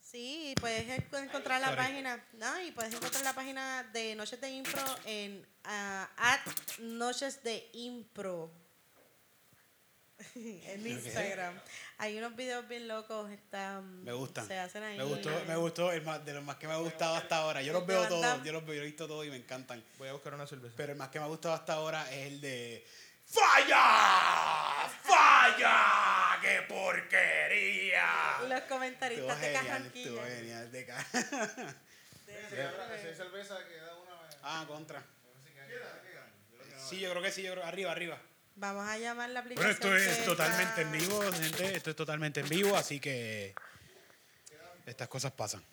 Sí, 0.00 0.54
puedes 0.60 0.88
en- 0.88 1.24
encontrar 1.24 1.60
la 1.60 1.68
Sorry. 1.68 1.76
página, 1.80 2.24
no, 2.32 2.60
y 2.62 2.72
puedes 2.72 2.92
encontrar 2.92 3.22
la 3.22 3.32
página 3.34 3.84
de 3.92 4.16
Noches 4.16 4.40
de 4.40 4.50
Impro 4.50 4.82
en 5.04 5.46
at 5.62 6.40
Noches 6.80 7.42
de 7.44 7.70
Impro 7.74 8.50
en 10.34 10.86
Instagram. 10.86 11.58
Hay 11.98 12.16
unos 12.18 12.34
videos 12.36 12.66
bien 12.68 12.88
locos, 12.88 13.30
están, 13.30 14.04
Me 14.04 14.12
gustan. 14.12 14.46
se 14.46 14.58
hacen 14.58 14.82
ahí. 14.82 14.98
Me 14.98 15.04
gustó, 15.04 15.30
me 15.46 15.56
gustó, 15.56 15.92
el 15.92 16.02
más, 16.02 16.24
de 16.24 16.32
los 16.34 16.42
más 16.44 16.56
que 16.56 16.66
me 16.66 16.72
ha 16.74 16.78
gustado 16.78 17.14
hasta 17.16 17.36
ahora. 17.36 17.62
Yo 17.62 17.72
los 17.72 17.86
¿De 17.86 17.94
veo 17.94 18.08
todos, 18.08 18.44
yo 18.44 18.52
los 18.52 18.64
veo, 18.64 18.74
yo 18.76 18.82
he 18.82 18.86
visto 18.86 19.06
todos 19.06 19.26
y 19.26 19.30
me 19.30 19.36
encantan. 19.36 19.82
Voy 19.98 20.08
a 20.08 20.12
buscar 20.12 20.34
una 20.34 20.46
cerveza. 20.46 20.74
Pero 20.76 20.92
el 20.92 20.98
más 20.98 21.08
que 21.08 21.18
me 21.18 21.24
ha 21.24 21.28
gustado 21.28 21.54
hasta 21.54 21.74
ahora 21.74 22.10
es 22.12 22.26
el 22.26 22.40
de 22.40 22.86
¡Falla! 23.26 24.88
¡Falla! 25.02 26.38
¡Qué 26.42 26.62
porquería! 26.68 28.38
Los 28.40 28.50
Estuvo 28.50 28.68
comentaristas 28.68 29.40
de 29.40 29.52
estuvo 29.54 30.22
genial. 30.24 30.72
De 30.72 30.86
ca- 30.86 31.06
cerveza 33.16 33.58
que 33.68 33.76
da 33.76 33.94
una 33.96 34.22
vez. 34.22 34.36
ah, 34.42 34.64
contra. 34.66 35.02
Sí, 36.88 36.98
yo 36.98 37.10
creo 37.10 37.22
que 37.22 37.30
sí, 37.30 37.42
yo 37.42 37.52
creo. 37.52 37.64
Arriba, 37.64 37.92
arriba. 37.92 38.18
Vamos 38.60 38.86
a 38.86 38.98
llamar 38.98 39.30
la 39.30 39.40
aplicación. 39.40 39.74
Bueno, 39.80 39.96
esto 39.96 40.10
es 40.10 40.24
totalmente 40.26 40.82
en 40.82 40.92
vivo, 40.92 41.22
gente. 41.32 41.76
Esto 41.76 41.90
es 41.90 41.96
totalmente 41.96 42.40
en 42.40 42.48
vivo, 42.50 42.76
así 42.76 43.00
que 43.00 43.54
estas 44.84 45.08
cosas 45.08 45.32
pasan. 45.32 45.64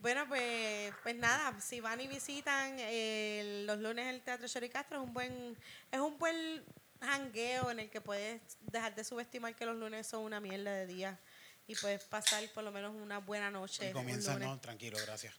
Bueno, 0.00 0.26
pues, 0.26 0.92
pues 1.04 1.14
nada, 1.14 1.60
si 1.60 1.80
van 1.80 2.00
y 2.00 2.08
visitan 2.08 2.74
eh, 2.80 3.62
los 3.66 3.78
lunes 3.78 4.08
el 4.08 4.20
Teatro 4.22 4.48
Chori 4.48 4.68
Castro, 4.68 5.00
es 5.00 5.06
un 5.06 5.14
buen, 5.14 5.56
es 5.92 6.00
un 6.00 6.18
buen 6.18 6.64
jangueo 7.00 7.70
en 7.70 7.80
el 7.80 7.90
que 7.90 8.00
puedes 8.00 8.40
dejar 8.62 8.96
de 8.96 9.04
subestimar 9.04 9.54
que 9.54 9.64
los 9.64 9.76
lunes 9.76 10.04
son 10.04 10.22
una 10.22 10.40
mierda 10.40 10.72
de 10.72 10.86
día 10.86 11.20
y 11.68 11.76
puedes 11.76 12.02
pasar 12.02 12.42
por 12.52 12.64
lo 12.64 12.72
menos 12.72 12.96
una 12.96 13.18
buena 13.18 13.48
noche. 13.48 13.90
Y 13.90 13.92
lunes. 13.92 14.26
no, 14.40 14.58
tranquilo, 14.58 14.98
gracias. 15.06 15.34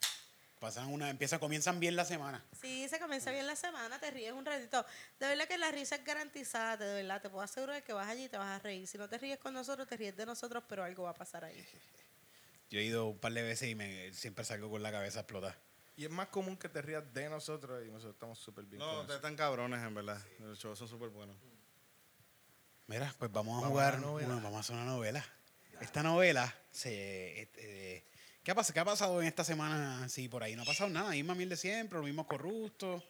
Pasan 0.59 0.87
una, 0.89 1.09
empieza, 1.09 1.39
comienzan 1.39 1.79
bien 1.79 1.95
la 1.95 2.03
semana. 2.03 2.43
Sí, 2.61 2.87
se 2.89 2.99
comienza 2.99 3.31
bien 3.31 3.47
la 3.47 3.55
semana, 3.55 3.97
te 3.97 4.11
ríes 4.11 4.33
un 4.33 4.45
ratito. 4.45 4.85
De 5.17 5.27
verdad 5.27 5.47
que 5.47 5.57
la 5.57 5.71
risa 5.71 5.95
es 5.95 6.03
garantizada, 6.03 6.75
de 6.75 6.95
verdad, 6.95 7.21
te 7.21 7.29
puedo 7.29 7.41
asegurar 7.43 7.81
que 7.81 7.93
vas 7.93 8.07
allí 8.09 8.25
y 8.25 8.29
te 8.29 8.37
vas 8.37 8.59
a 8.59 8.61
reír. 8.61 8.85
Si 8.85 8.97
no 8.97 9.07
te 9.07 9.17
ríes 9.17 9.39
con 9.39 9.53
nosotros, 9.53 9.87
te 9.87 9.95
ríes 9.95 10.17
de 10.17 10.25
nosotros, 10.25 10.61
pero 10.67 10.83
algo 10.83 11.03
va 11.03 11.11
a 11.11 11.13
pasar 11.13 11.45
ahí. 11.45 11.65
Yo 12.69 12.79
he 12.79 12.83
ido 12.83 13.07
un 13.07 13.17
par 13.17 13.31
de 13.31 13.41
veces 13.41 13.69
y 13.69 13.75
me 13.75 14.13
siempre 14.13 14.43
salgo 14.43 14.69
con 14.69 14.83
la 14.83 14.91
cabeza 14.91 15.21
explotada. 15.21 15.57
Y 15.95 16.03
es 16.05 16.11
más 16.11 16.27
común 16.27 16.57
que 16.57 16.67
te 16.69 16.81
rías 16.81 17.03
de 17.13 17.29
nosotros 17.29 17.81
y 17.85 17.89
nosotros 17.89 18.13
estamos 18.15 18.37
súper 18.37 18.65
bien. 18.65 18.79
No, 18.79 18.85
con 18.85 18.95
ustedes 18.99 19.09
eso. 19.11 19.15
están 19.27 19.35
cabrones, 19.37 19.81
en 19.81 19.93
verdad. 19.95 20.21
Los 20.39 20.59
shows 20.59 20.77
son 20.77 20.87
súper 20.89 21.09
buenos. 21.09 21.35
Mira, 22.87 23.13
pues 23.17 23.31
vamos 23.31 23.53
a 23.57 23.61
Vamos 23.61 23.65
a 23.67 23.69
jugar, 23.69 23.93
la 23.95 23.99
novela. 24.01 24.27
una- 24.33 24.43
vamos 24.43 24.57
a 24.57 24.59
hacer 24.59 24.75
una 24.75 24.85
novela. 24.85 25.25
Esta 25.81 26.03
novela 26.03 26.53
se, 26.71 27.41
este, 27.43 28.05
¿qué, 28.43 28.51
ha 28.51 28.55
pasado, 28.55 28.73
¿qué 28.73 28.79
ha 28.79 28.85
pasado 28.85 29.21
en 29.21 29.27
esta 29.27 29.43
semana? 29.43 30.07
Sí, 30.09 30.27
por 30.27 30.43
ahí 30.43 30.55
no 30.55 30.63
ha 30.63 30.65
pasado 30.65 30.89
nada. 30.89 31.11
Misma 31.11 31.35
miel 31.35 31.49
de 31.49 31.57
siempre, 31.57 31.97
los 31.97 32.05
mismos 32.05 32.27
corruptos. 32.27 33.03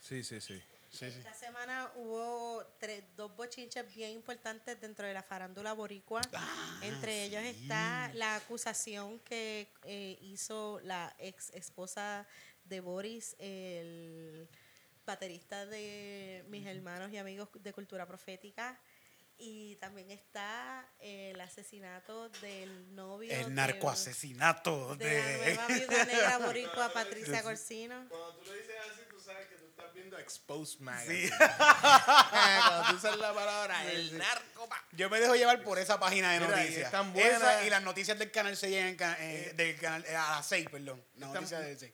Sí, 0.00 0.22
sí, 0.22 0.40
sí. 0.40 0.60
Sí, 0.90 1.08
sí. 1.10 1.18
Esta 1.18 1.34
semana 1.34 1.88
hubo 1.94 2.64
tres, 2.80 3.04
dos 3.16 3.34
bochinches 3.36 3.94
bien 3.94 4.10
importantes 4.10 4.80
dentro 4.80 5.06
de 5.06 5.14
la 5.14 5.22
farándula 5.22 5.72
boricua. 5.72 6.20
Ah, 6.32 6.80
Entre 6.82 7.24
ellos 7.24 7.42
está 7.44 8.10
la 8.14 8.34
acusación 8.34 9.20
que 9.20 9.68
eh, 9.84 10.18
hizo 10.20 10.80
la 10.82 11.14
ex 11.18 11.50
esposa 11.50 12.26
de 12.64 12.80
Boris, 12.80 13.36
el 13.38 14.48
baterista 15.06 15.64
de 15.66 16.44
mis 16.48 16.66
hermanos 16.66 17.12
y 17.12 17.18
amigos 17.18 17.48
de 17.54 17.72
Cultura 17.72 18.04
Profética. 18.06 18.80
Y 19.42 19.76
también 19.76 20.10
está 20.10 20.86
el 20.98 21.40
asesinato 21.40 22.28
del 22.28 22.94
novio. 22.94 23.32
El 23.32 23.44
de- 23.46 23.50
narcoasesinato 23.52 24.96
De 24.96 25.04
la 25.18 25.26
de... 25.26 25.54
nueva 25.54 25.66
viuda 25.66 26.04
negra 26.12 26.38
boricua 26.38 26.92
Patricia 26.92 27.42
Corsino. 27.42 28.06
Cuando 28.10 28.34
tú 28.36 28.44
lo 28.46 28.52
dices 28.52 28.74
así, 28.92 29.00
tú 29.08 29.18
sabes 29.18 29.46
que 29.46 29.54
tú 29.56 29.66
estás 29.66 29.94
viendo 29.94 30.18
Exposed 30.18 30.80
Magazine. 30.80 31.28
Sí. 31.28 31.34
Cuando 32.30 32.90
tú 32.90 32.96
usas 32.96 33.16
la 33.18 33.32
palabra 33.34 33.90
el 33.90 34.18
narco. 34.18 34.68
Yo 34.92 35.08
me 35.08 35.18
dejo 35.20 35.34
llevar 35.34 35.62
por 35.62 35.78
esa 35.78 35.98
página 35.98 36.32
de 36.32 36.40
Mira, 36.40 36.56
y 36.56 36.60
noticias. 36.60 36.84
están 36.86 37.12
buenas. 37.14 37.36
Esa 37.40 37.64
y 37.64 37.70
las 37.70 37.82
noticias 37.82 38.18
del 38.18 38.30
canal 38.30 38.56
6 38.56 38.76
en 38.76 38.96
ca- 38.96 39.16
eh, 39.20 39.52
del 39.56 39.76
canal 39.78 40.04
eh, 40.06 40.14
a 40.16 40.32
las 40.36 40.46
6, 40.48 40.66
perdón. 40.70 41.02
Las 41.16 41.30
noticias 41.32 41.62
del 41.64 41.78
6. 41.78 41.92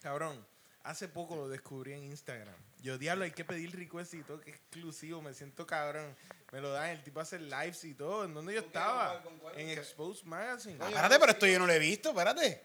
Cabrón, 0.00 0.46
hace 0.84 1.08
poco 1.08 1.34
lo 1.34 1.48
descubrí 1.48 1.92
en 1.94 2.04
Instagram. 2.04 2.54
Yo, 2.80 2.98
diablo, 2.98 3.24
hay 3.24 3.30
que 3.30 3.44
pedir 3.46 3.74
request 3.74 4.12
y 4.14 4.22
todo, 4.22 4.40
que 4.40 4.50
es 4.50 4.56
exclusivo. 4.56 5.22
Me 5.22 5.32
siento 5.32 5.66
cabrón. 5.66 6.14
Me 6.52 6.60
lo 6.60 6.70
dan, 6.72 6.90
el 6.90 7.02
tipo 7.02 7.20
hace 7.20 7.38
lives 7.38 7.84
y 7.84 7.94
todo. 7.94 8.24
¿En 8.24 8.32
dónde 8.34 8.54
yo 8.54 8.60
estaba? 8.60 9.22
¿Con 9.22 9.38
cuál? 9.38 9.58
En 9.58 9.70
Exposed 9.70 10.24
Magazine. 10.24 10.78
Ah, 10.80 10.88
espérate, 10.88 11.18
pero 11.18 11.32
esto 11.32 11.46
yo 11.46 11.58
no 11.58 11.66
lo 11.66 11.72
he 11.72 11.78
visto, 11.78 12.10
espérate. 12.10 12.62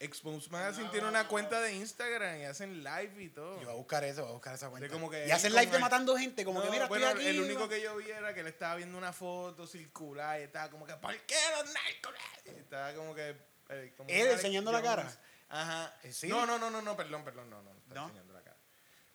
Exposed 0.00 0.50
Magazine 0.52 0.88
tiene 0.90 1.08
una 1.08 1.26
cuenta 1.26 1.60
de 1.60 1.74
Instagram 1.74 2.40
y 2.40 2.44
hacen 2.44 2.84
live 2.84 3.12
y 3.22 3.28
todo. 3.30 3.56
Yo 3.60 3.66
voy 3.66 3.74
a 3.74 3.76
buscar 3.76 4.04
eso, 4.04 4.22
voy 4.22 4.30
a 4.30 4.34
buscar 4.34 4.54
esa 4.54 4.70
cuenta. 4.70 4.88
como 4.88 5.10
que 5.10 5.26
y 5.26 5.30
hacen 5.32 5.52
live 5.52 5.66
de 5.66 5.76
el- 5.76 5.80
matando 5.82 6.16
gente, 6.16 6.44
como 6.44 6.62
que 6.62 6.70
mira, 6.70 6.86
bueno, 6.86 7.08
estoy 7.08 7.26
aquí. 7.26 7.36
el 7.36 7.40
único 7.42 7.68
que 7.68 7.80
yo 7.82 7.96
vi 7.96 8.08
era 8.10 8.32
que 8.32 8.40
él 8.40 8.46
estaba 8.46 8.76
viendo 8.76 8.96
una 8.96 9.12
foto 9.12 9.66
circular 9.66 10.38
y 10.40 10.44
estaba 10.44 10.70
como 10.70 10.86
que, 10.86 10.94
¿por 10.94 11.16
qué 11.22 11.34
los 11.56 11.64
narcos? 11.74 12.14
Y 12.44 12.50
estaba 12.60 12.94
como 12.94 13.12
que... 13.14 13.36
eh, 13.70 13.94
como 13.96 14.08
¿Él 14.08 14.20
Alex 14.22 14.34
enseñando 14.36 14.70
la 14.70 14.82
cara? 14.82 15.12
Ajá. 15.48 15.96
¿En 16.04 16.14
serio? 16.14 16.36
No, 16.36 16.46
no, 16.46 16.58
no, 16.58 16.70
no, 16.70 16.80
no, 16.80 16.96
perdón, 16.96 17.24
perdón, 17.24 17.50
no, 17.50 17.60
no, 17.62 17.72
está 17.72 17.94
¿No? 17.94 18.04
enseñando 18.06 18.34
la 18.34 18.42
cara. 18.42 18.56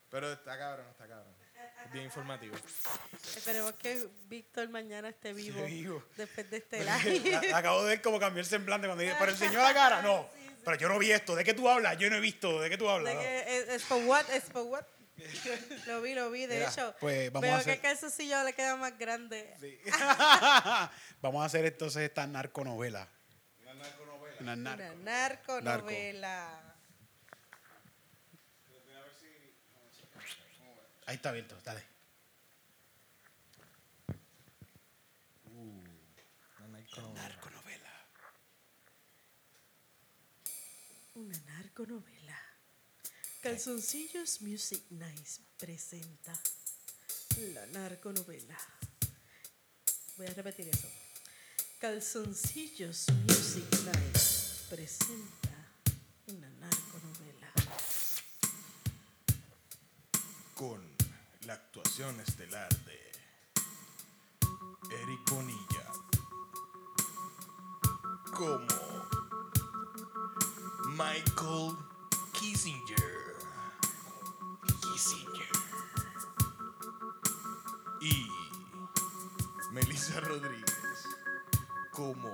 Pero 0.09 0.33
está 0.33 0.57
cabrón, 0.57 0.87
está 0.89 1.07
cabrón. 1.07 1.33
Bien 1.91 2.05
informativo. 2.05 2.55
Esperemos 3.35 3.73
que 3.73 4.07
Víctor 4.27 4.69
mañana 4.69 5.09
esté 5.09 5.33
vivo, 5.33 5.63
vivo. 5.65 6.03
después 6.17 6.49
de 6.49 6.57
este 6.57 6.79
live. 6.83 7.53
Acabo 7.53 7.83
de 7.83 7.89
ver 7.89 8.01
cómo 8.01 8.19
cambió 8.19 8.39
el 8.41 8.45
semblante 8.47 8.87
cuando 8.87 9.03
dije, 9.03 9.15
pero 9.19 9.31
enseñó 9.31 9.59
la 9.61 9.73
cara. 9.73 10.01
No, 10.01 10.27
Sí, 10.35 10.39
sí. 10.47 10.55
pero 10.65 10.77
yo 10.77 10.89
no 10.89 10.97
vi 10.99 11.11
esto. 11.11 11.35
¿De 11.35 11.43
qué 11.43 11.53
tú 11.53 11.69
hablas? 11.69 11.97
Yo 11.97 12.09
no 12.09 12.15
he 12.15 12.19
visto. 12.19 12.59
¿De 12.61 12.69
qué 12.69 12.77
tú 12.77 12.89
hablas? 12.89 13.13
De 13.13 13.15
No. 13.15 13.21
que 13.21 13.57
es, 13.59 13.69
es 13.69 13.83
for 13.83 14.01
what, 14.05 14.29
es 14.31 14.43
for 14.45 14.63
what. 14.63 14.83
Lo 15.87 16.01
vi, 16.01 16.15
lo 16.15 16.31
vi. 16.31 16.47
De 16.47 16.55
Mira, 16.57 16.69
hecho, 16.71 16.95
pues 16.99 17.31
vamos 17.31 17.43
veo 17.43 17.55
a 17.55 17.59
hacer- 17.59 17.65
que 17.79 17.87
el 17.87 17.93
calzoncillo 17.93 18.43
le 18.43 18.53
queda 18.53 18.75
más 18.75 18.97
grande. 18.97 19.53
Sí. 19.61 19.79
Vamos 21.21 21.43
a 21.43 21.45
hacer 21.45 21.65
entonces 21.65 22.01
esta 22.03 22.25
narconovela. 22.25 23.07
Una 23.61 23.73
narconovela. 23.75 24.35
Una 24.39 24.55
narco. 24.55 24.93
Una 24.95 25.03
narconovela. 25.03 26.72
Ahí 31.05 31.15
está 31.15 31.29
abierto, 31.29 31.59
dale. 31.63 31.83
Narconovela. 37.13 37.89
Una 41.15 41.37
narconovela. 41.45 42.37
Calzoncillos 43.41 44.41
Music 44.41 44.83
Nice 44.91 45.41
presenta 45.57 46.33
la 47.53 47.65
narconovela. 47.67 48.57
Voy 50.17 50.27
a 50.27 50.33
repetir 50.33 50.69
eso. 50.69 50.87
Calzoncillos 51.79 53.07
Music 53.27 53.65
Nice 53.85 54.65
presenta 54.69 55.73
una 56.27 56.49
narconovela. 56.49 57.51
Con 60.55 60.92
la 61.45 61.53
actuación 61.53 62.17
estelar 62.21 62.69
de 62.85 63.11
Eric 65.01 65.29
Bonilla 65.29 65.91
como 68.31 68.67
Michael 70.89 71.75
Kissinger. 72.33 73.35
Kissinger. 74.81 75.49
Y 77.99 78.27
Melissa 79.71 80.19
Rodríguez 80.21 81.07
como 81.91 82.33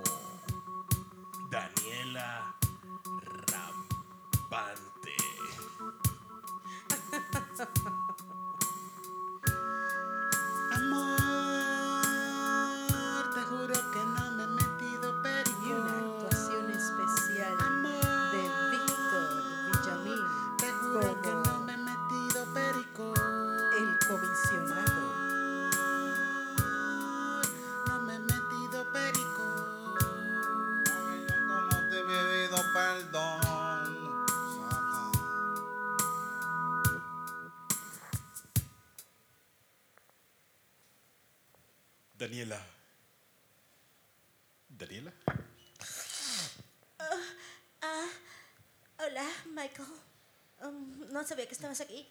sabía 51.30 51.46
que 51.46 51.54
estabas 51.54 51.80
aquí. 51.80 52.10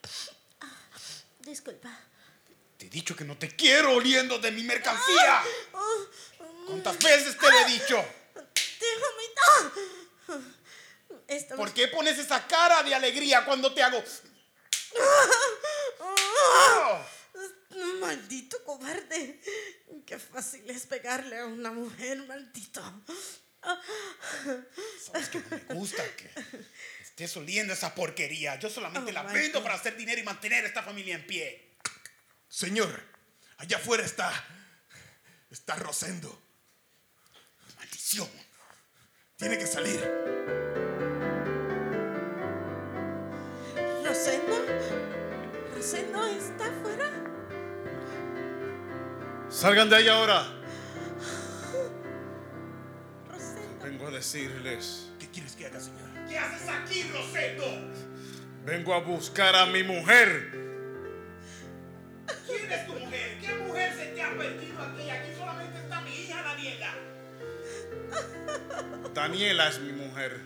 Ah, 0.61 0.71
disculpa. 1.39 1.89
Te 2.77 2.85
he 2.85 2.89
dicho 2.89 3.17
que 3.17 3.25
no 3.25 3.37
te 3.37 3.53
quiero 3.53 3.95
oliendo 3.95 4.39
de 4.39 4.49
mi 4.49 4.63
mercancía. 4.63 5.43
Oh, 5.73 6.07
um, 6.39 6.65
¿Cuántas 6.67 6.97
veces 6.99 7.37
te 7.37 7.51
lo 7.51 7.59
he 7.59 7.65
dicho? 7.65 7.97
déjame. 8.79 9.23
Ah. 10.29 10.39
Esto 11.27 11.57
¿Por 11.57 11.73
qué 11.73 11.89
pones 11.89 12.17
esa 12.17 12.47
cara 12.47 12.81
de 12.81 12.95
alegría 12.95 13.43
cuando 13.43 13.73
te 13.73 13.83
hago? 13.83 14.01
Ah, 15.99 17.05
Maldito 17.99 18.63
cobarde. 18.63 19.41
Qué 20.05 20.17
fácil 20.17 20.69
es 20.69 20.85
pegarle 20.85 21.39
a 21.39 21.45
una 21.45 21.71
mujer, 21.71 22.25
maldito. 22.25 22.81
Sabes 25.03 25.27
que 25.29 25.39
no 25.39 25.45
me 25.49 25.75
gusta 25.75 26.03
que 26.15 26.31
estés 27.23 27.35
oliendo 27.35 27.73
esa 27.73 27.93
porquería. 27.93 28.57
Yo 28.59 28.69
solamente 28.69 29.11
Oh, 29.11 29.13
la 29.13 29.23
vendo 29.23 29.59
God. 29.59 29.63
para 29.63 29.75
hacer 29.75 29.97
dinero 29.97 30.21
y 30.21 30.23
mantener 30.23 30.63
esta 30.63 30.83
familia 30.83 31.15
en 31.15 31.27
pie. 31.27 31.75
Señor, 32.47 33.01
allá 33.57 33.77
afuera 33.77 34.03
está. 34.05 34.31
Está 35.49 35.75
Rosendo. 35.75 36.41
Maldición. 37.77 38.29
Tiene 39.35 39.57
que 39.57 39.67
salir. 39.67 39.99
Rosendo. 44.05 44.65
Rosendo 45.75 46.25
está 46.27 46.65
afuera. 46.67 47.11
Salgan 49.49 49.89
de 49.89 49.95
ahí 49.97 50.07
ahora. 50.07 50.47
Rosendo. 53.29 53.83
Vengo 53.83 54.07
a 54.07 54.11
decirles. 54.11 55.09
¿Qué 55.19 55.27
quieres 55.29 55.53
que 55.55 55.65
haga, 55.65 55.79
señor? 55.81 56.08
¿Qué 56.29 56.37
haces 56.37 56.69
aquí, 56.69 57.03
Roseto? 57.11 57.65
Vengo 58.63 58.93
a 58.93 58.99
buscar 58.99 59.55
a 59.55 59.65
mi 59.65 59.83
mujer. 59.83 60.51
¿Quién 62.45 62.71
es 62.71 62.85
tu 62.85 62.93
mujer? 62.93 63.37
¿Qué 63.41 63.55
mujer 63.55 63.93
se 63.95 64.05
te 64.05 64.21
ha 64.21 64.37
perdido 64.37 64.79
aquí? 64.79 65.09
Aquí 65.09 65.29
solamente 65.35 65.79
está 65.79 66.01
mi 66.01 66.11
hija 66.11 66.43
Daniela. 66.43 66.93
Daniela 69.13 69.69
es 69.69 69.79
mi 69.79 69.91
mujer. 69.93 70.39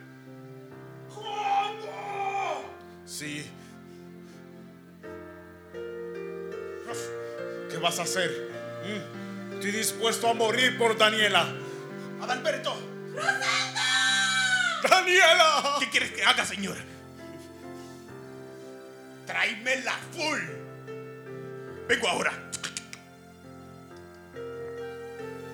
¿Cómo? 1.14 2.64
Sí. 3.06 3.52
¿Qué 7.70 7.78
vas 7.78 8.00
a 8.00 8.04
hacer? 8.04 8.32
¿Mm? 8.86 9.56
Estoy 9.56 9.72
dispuesto 9.72 10.30
a 10.30 10.34
morir 10.34 10.78
por 10.78 10.98
Daniela. 10.98 11.46
Adalberto, 12.22 12.74
¡Daniela! 14.90 15.78
¿Qué 15.80 15.90
quieres 15.90 16.12
que 16.12 16.24
haga, 16.24 16.46
señor? 16.46 16.78
tráeme 19.26 19.82
la 19.82 19.98
full. 20.16 20.40
Vengo 21.88 22.08
ahora. 22.08 22.32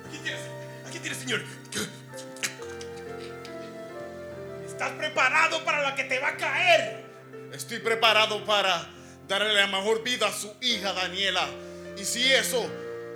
Aquí 0.07 0.17
tienes, 0.23 0.41
aquí 0.87 0.99
tienes, 0.99 1.17
señor. 1.17 1.41
¿Estás 4.65 4.91
preparado 4.91 5.63
para 5.65 5.81
la 5.81 5.95
que 5.95 6.03
te 6.03 6.19
va 6.19 6.29
a 6.29 6.37
caer? 6.37 7.05
Estoy 7.53 7.79
preparado 7.79 8.45
para 8.45 8.87
darle 9.27 9.53
la 9.53 9.67
mejor 9.67 10.03
vida 10.03 10.27
a 10.27 10.33
su 10.33 10.53
hija 10.61 10.93
Daniela. 10.93 11.47
Y 11.97 12.05
si 12.05 12.31
eso, 12.31 12.69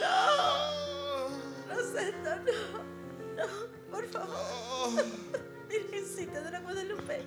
no. 0.01 0.13
Rosendo, 1.75 2.31
no. 2.37 2.59
No, 3.37 3.47
por 3.91 4.05
favor. 4.09 5.05
Virgencita 5.69 6.41
de 6.41 6.51
la 6.51 6.61
Guadalupe. 6.61 7.23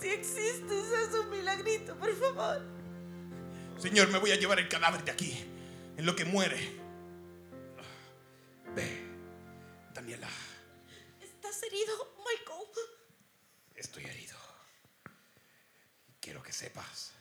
Si 0.00 0.08
existes, 0.08 0.84
haz 0.94 1.14
un 1.14 1.30
milagrito, 1.30 1.94
por 1.96 2.14
favor. 2.16 2.62
Señor, 3.78 4.08
me 4.08 4.18
voy 4.18 4.32
a 4.32 4.36
llevar 4.36 4.58
el 4.60 4.68
cadáver 4.68 5.04
de 5.04 5.10
aquí. 5.10 5.46
En 5.98 6.06
lo 6.06 6.16
que 6.16 6.24
muere. 6.24 6.81
Ve, 8.74 8.88
Daniela, 9.94 10.28
¿Estás 11.20 11.62
herido, 11.64 12.16
Michael? 12.18 12.68
estoy 13.74 14.04
herido. 14.04 14.36
Quiero 16.20 16.42
que 16.42 16.52
sepas 16.52 17.11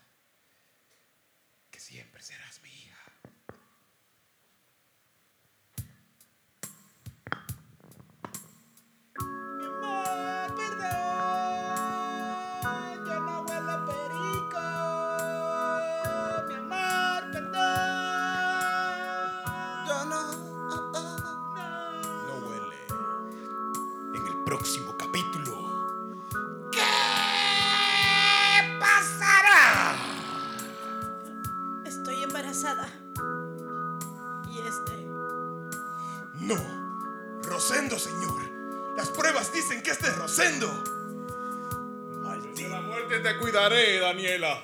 De 42.55 42.69
la 42.69 42.79
muerte 42.81 43.19
te 43.19 43.37
cuidaré, 43.37 43.99
Daniela. 43.99 44.63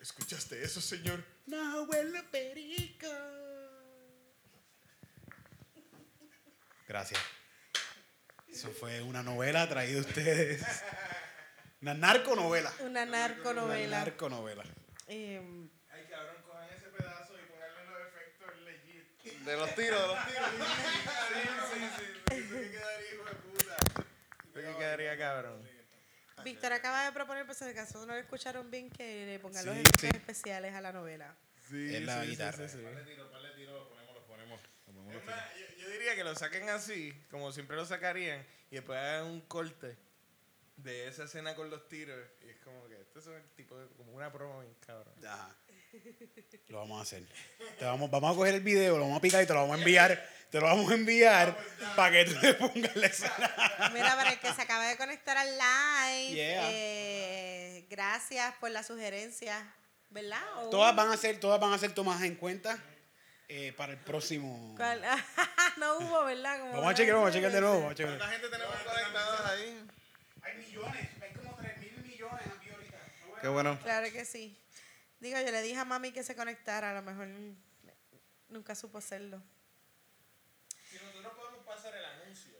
¿Escuchaste 0.00 0.60
eso, 0.64 0.80
señor? 0.80 1.22
No 1.46 1.82
huele 1.84 2.24
perico. 2.24 3.06
Gracias. 6.88 7.20
Eso 8.48 8.70
fue 8.72 9.00
una 9.02 9.22
novela 9.22 9.68
traída 9.68 9.98
a 9.98 10.00
ustedes. 10.02 10.64
Una 11.82 11.94
narconovela. 11.94 12.72
Una 12.80 12.88
Una 13.04 13.06
narconovela. 13.06 13.98
narconovela. 14.00 14.64
Em, 15.06 15.68
Ay, 15.92 16.04
cabrón, 16.10 16.36
cojan 16.46 16.68
ese 16.70 16.88
pedazo 16.88 17.34
y 17.34 17.44
ponerle 17.46 17.84
los 17.86 18.00
efectos 18.08 18.60
legit. 18.64 19.38
De 19.44 19.56
los 19.56 19.74
tiros, 19.76 20.00
de 20.00 20.06
los 20.08 20.26
tiros. 20.26 20.50
Sí, 21.32 21.78
sí, 21.80 21.88
sí. 21.96 22.34
Eso 22.34 22.54
que 22.54 22.70
quedaría 22.70 23.14
hijo 23.14 23.24
de 23.24 23.34
puta. 23.34 23.76
Eso 24.54 24.54
que 24.54 24.71
quedaría 24.82 25.16
cabrón. 25.18 25.68
Víctor 26.44 26.72
acaba 26.72 27.04
de 27.04 27.12
proponer, 27.12 27.46
por 27.46 27.54
si 27.54 27.64
acaso 27.64 28.04
no 28.04 28.14
lo 28.14 28.18
escucharon 28.18 28.68
bien, 28.70 28.90
que 28.90 29.26
le 29.26 29.38
pongan 29.38 29.64
los 29.64 29.74
Sí, 29.76 29.80
efectos 29.82 30.00
sí. 30.00 30.16
especiales 30.16 30.74
a 30.74 30.80
la 30.80 30.92
novela. 30.92 31.36
Sí, 31.68 31.94
Es 31.94 32.02
la 32.02 32.24
guitarra. 32.24 32.68
sí, 32.68 32.78
sí. 32.78 32.84
tiro, 33.04 33.30
tiro, 33.54 33.88
ponemos, 33.88 34.14
lo 34.14 34.26
ponemos. 34.26 34.60
Lo 34.86 34.92
ponemos, 34.92 35.24
más, 35.24 35.36
yo, 35.56 35.66
yo 35.78 35.88
diría 35.90 36.16
que 36.16 36.24
lo 36.24 36.34
saquen 36.34 36.68
así, 36.68 37.12
como 37.30 37.52
siempre 37.52 37.76
lo 37.76 37.86
sacarían, 37.86 38.44
y 38.70 38.74
después 38.76 38.98
hagan 38.98 39.26
un 39.26 39.40
corte 39.42 39.96
de 40.76 41.06
esa 41.06 41.24
escena 41.24 41.54
con 41.54 41.70
los 41.70 41.86
tiros. 41.88 42.18
Y 42.44 42.48
es 42.48 42.56
como 42.64 42.88
que 42.88 43.00
este 43.00 43.20
es 43.20 43.26
el 43.28 43.44
tipo 43.54 43.78
de, 43.78 43.86
como 43.96 44.12
una 44.12 44.32
promo 44.32 44.60
bien 44.62 44.74
cabrón. 44.84 45.14
Ajá. 45.24 45.54
Lo 46.68 46.78
vamos 46.78 46.98
a 47.00 47.02
hacer. 47.02 47.22
Te 47.78 47.84
vamos, 47.84 48.10
vamos 48.10 48.32
a 48.32 48.34
coger 48.36 48.54
el 48.54 48.60
video, 48.62 48.96
lo 48.96 49.02
vamos 49.04 49.18
a 49.18 49.20
picar 49.20 49.42
y 49.42 49.46
te 49.46 49.52
lo 49.52 49.60
vamos 49.60 49.76
a 49.76 49.78
enviar. 49.78 50.28
Te 50.50 50.60
lo 50.60 50.66
vamos 50.66 50.90
a 50.90 50.94
enviar 50.94 51.56
para 51.96 52.12
que 52.12 52.24
tú 52.26 52.34
le 52.42 52.54
pongas 52.54 52.94
la 52.96 53.06
escena. 53.06 53.90
Mira, 53.94 54.14
para 54.16 54.32
el 54.32 54.38
que 54.38 54.52
se 54.52 54.62
acaba 54.62 54.86
de 54.86 54.96
conectar 54.98 55.36
al 55.36 55.48
live, 55.48 56.34
Yeah. 56.34 56.68
eh, 56.70 57.86
gracias 57.88 58.54
por 58.60 58.70
la 58.70 58.82
sugerencia, 58.82 59.66
¿verdad? 60.10 60.42
¿O- 60.58 60.68
Todas 60.70 60.94
van 60.94 61.10
a 61.10 61.16
ser, 61.16 61.40
todas 61.40 61.58
van 61.58 61.72
a 61.72 61.78
ser 61.78 61.92
tomadas 61.94 62.22
en 62.24 62.34
cuenta 62.36 62.78
eh, 63.48 63.72
para 63.76 63.92
el 63.92 63.98
próximo. 63.98 64.74
¿Cuál? 64.76 65.02
no 65.78 65.98
hubo, 65.98 66.24
¿verdad? 66.24 66.58
Como 66.60 66.72
Vamos 66.74 66.90
a 66.90 66.94
chequear, 66.94 67.16
vamos 67.16 67.30
a 67.30 67.32
chequear 67.32 67.52
de 67.52 67.60
nuevo. 67.60 67.76
Vamos 67.76 67.92
a 67.92 67.94
chequear. 67.94 68.18
¿Cuánta 68.18 68.34
gente 68.34 68.48
tenemos 68.50 68.74
conectados 68.76 69.40
ahí? 69.50 69.86
Hay 70.42 70.56
millones, 70.58 71.08
hay 71.22 71.32
como 71.32 71.56
3 71.56 71.78
mil 71.78 72.04
millones 72.06 72.46
aquí 72.58 72.70
ahorita. 72.70 72.98
Qué 73.40 73.48
bueno. 73.48 73.78
Claro 73.82 74.12
que 74.12 74.24
sí. 74.26 74.58
Digo, 75.22 75.38
yo 75.40 75.52
le 75.52 75.62
dije 75.62 75.76
a 75.78 75.84
mami 75.84 76.10
que 76.10 76.24
se 76.24 76.34
conectara, 76.34 76.90
a 76.90 76.94
lo 76.94 77.02
mejor 77.02 77.28
nunca 78.48 78.74
supo 78.74 78.98
hacerlo. 78.98 79.40
Si 80.90 80.96
nosotros 80.98 81.32
podemos 81.36 81.64
pasar 81.64 81.94
el 81.94 82.04
anuncio, 82.04 82.52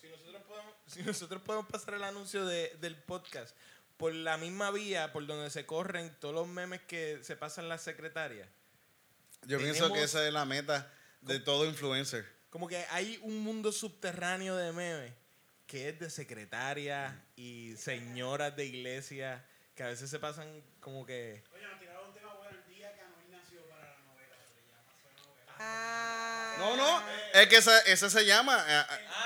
Si 0.00 0.06
nosotros 0.08 0.42
podemos, 0.44 0.74
si 0.86 1.02
nosotros 1.02 1.42
podemos 1.42 1.66
pasar 1.68 1.94
el 1.94 2.04
anuncio 2.04 2.46
de- 2.46 2.76
del 2.80 2.94
podcast 2.96 3.56
por 3.96 4.14
la 4.14 4.36
misma 4.36 4.70
vía 4.70 5.12
por 5.12 5.26
donde 5.26 5.50
se 5.50 5.66
corren 5.66 6.14
todos 6.20 6.32
los 6.34 6.46
memes 6.46 6.82
que 6.82 7.18
se 7.24 7.34
pasan 7.34 7.68
las 7.68 7.82
secretarias. 7.82 8.48
Yo 9.46 9.58
pienso 9.58 9.92
que 9.92 10.04
esa 10.04 10.24
es 10.24 10.32
la 10.32 10.44
meta 10.44 10.88
de 11.20 11.40
todo 11.40 11.64
influencer. 11.66 12.24
Como 12.48 12.68
que 12.68 12.76
hay 12.90 13.18
un 13.22 13.40
mundo 13.40 13.72
subterráneo 13.72 14.54
de 14.54 14.70
memes 14.72 15.12
que 15.66 15.88
es 15.88 15.98
de 15.98 16.10
secretarias 16.10 17.12
y 17.34 17.74
señoras 17.76 18.54
de 18.54 18.66
iglesia 18.66 19.44
que 19.74 19.82
a 19.82 19.86
veces 19.88 20.08
se 20.08 20.20
pasan 20.20 20.62
como 20.78 21.04
que... 21.04 21.42
Oye, 21.52 21.66
nos 21.66 21.80
tiraron 21.80 22.06
un 22.06 22.14
tema 22.14 22.32
bueno 22.34 22.56
el 22.56 22.72
día 22.72 22.94
que 22.94 23.00
Anuel 23.00 23.28
nació 23.30 23.60
para 23.68 23.90
la 23.90 23.98
novela. 24.04 24.36
Se 24.46 24.54
le 24.60 24.68
llama, 24.68 24.92
fue 25.02 25.10
novela. 25.26 25.43
Ah. 25.58 26.54
No, 26.58 26.76
no, 26.76 27.02
es 27.32 27.48
que 27.48 27.56
esa, 27.56 27.78
esa 27.80 28.08
se 28.10 28.24
llama 28.24 28.64
eh, 28.68 28.82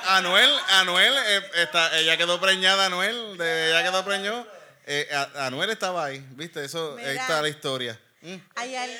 Anuel, 0.06 0.50
Anuel, 0.70 1.12
eh, 1.26 1.42
está, 1.56 1.96
ella 1.98 2.16
quedó 2.16 2.40
preñada, 2.40 2.86
Anuel, 2.86 3.36
de, 3.36 3.68
ella 3.70 3.82
quedó 3.82 4.04
preñó. 4.04 4.46
Eh, 4.86 5.08
Anuel 5.36 5.68
estaba 5.70 6.06
ahí, 6.06 6.24
viste, 6.30 6.64
eso, 6.64 6.96
ahí 6.98 7.16
está 7.16 7.42
la 7.42 7.48
historia. 7.48 7.98
Mm. 8.22 8.36
Hay 8.56 8.74
al- 8.74 8.90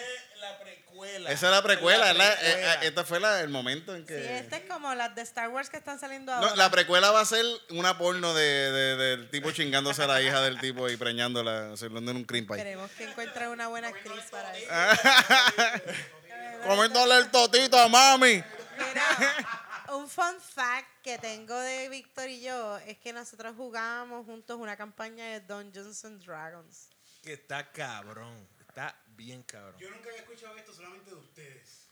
La 0.40 0.58
precuela. 0.60 1.30
Esa 1.30 1.46
es 1.46 1.52
la 1.52 1.62
precuela, 1.62 2.12
La. 2.12 2.32
Eh, 2.34 2.36
eh, 2.42 2.76
esta 2.82 3.04
fue 3.04 3.18
la- 3.20 3.40
el 3.40 3.48
momento 3.48 3.94
en 3.96 4.02
Sí, 4.02 4.08
que... 4.12 4.38
esta 4.38 4.58
es 4.58 4.64
como 4.68 4.94
las 4.94 5.14
de 5.14 5.22
Star 5.22 5.48
Wars 5.48 5.70
que 5.70 5.76
están 5.78 5.98
saliendo 5.98 6.32
ahora. 6.32 6.50
No, 6.50 6.56
la 6.56 6.70
precuela 6.70 7.10
va 7.10 7.20
a 7.20 7.24
ser 7.24 7.44
una 7.70 7.96
porno 7.96 8.34
de, 8.34 8.42
de- 8.72 8.96
del 8.96 9.30
tipo 9.30 9.50
chingándose 9.52 10.02
a 10.02 10.06
la 10.06 10.20
hija 10.20 10.40
del 10.42 10.60
tipo 10.60 10.88
y 10.90 10.96
preñándola, 10.98 11.72
haciendo 11.72 11.98
en 11.98 12.08
un 12.16 12.24
cream 12.24 12.46
pie. 12.46 12.56
Esperemos 12.56 12.90
que 12.92 13.04
encuentren 13.04 13.48
una 13.48 13.68
buena 13.68 13.88
actriz 13.88 14.22
para 14.30 14.56
eso. 14.56 14.68
Comiéndole 16.66 17.16
el 17.16 17.30
totito 17.30 17.78
a 17.78 17.88
mami. 17.88 18.42
Mira, 18.78 19.46
un 19.94 20.08
fun 20.08 20.40
fact 20.40 20.88
que 21.02 21.18
tengo 21.18 21.58
de 21.58 21.88
Víctor 21.88 22.28
y 22.28 22.42
yo 22.42 22.78
es 22.78 22.98
que 22.98 23.12
nosotros 23.12 23.54
jugábamos 23.56 24.26
juntos 24.26 24.58
una 24.58 24.76
campaña 24.76 25.24
de 25.24 25.40
Dungeons 25.40 26.04
and 26.04 26.22
Dragons. 26.24 26.88
Que 27.22 27.34
está 27.34 27.70
cabrón. 27.72 28.48
Está 28.60 28.94
bien 29.08 29.42
cabrón. 29.42 29.78
Yo 29.78 29.90
nunca 29.90 30.08
había 30.08 30.20
escuchado 30.20 30.56
esto 30.56 30.72
solamente 30.72 31.10
de 31.10 31.16
ustedes. 31.16 31.88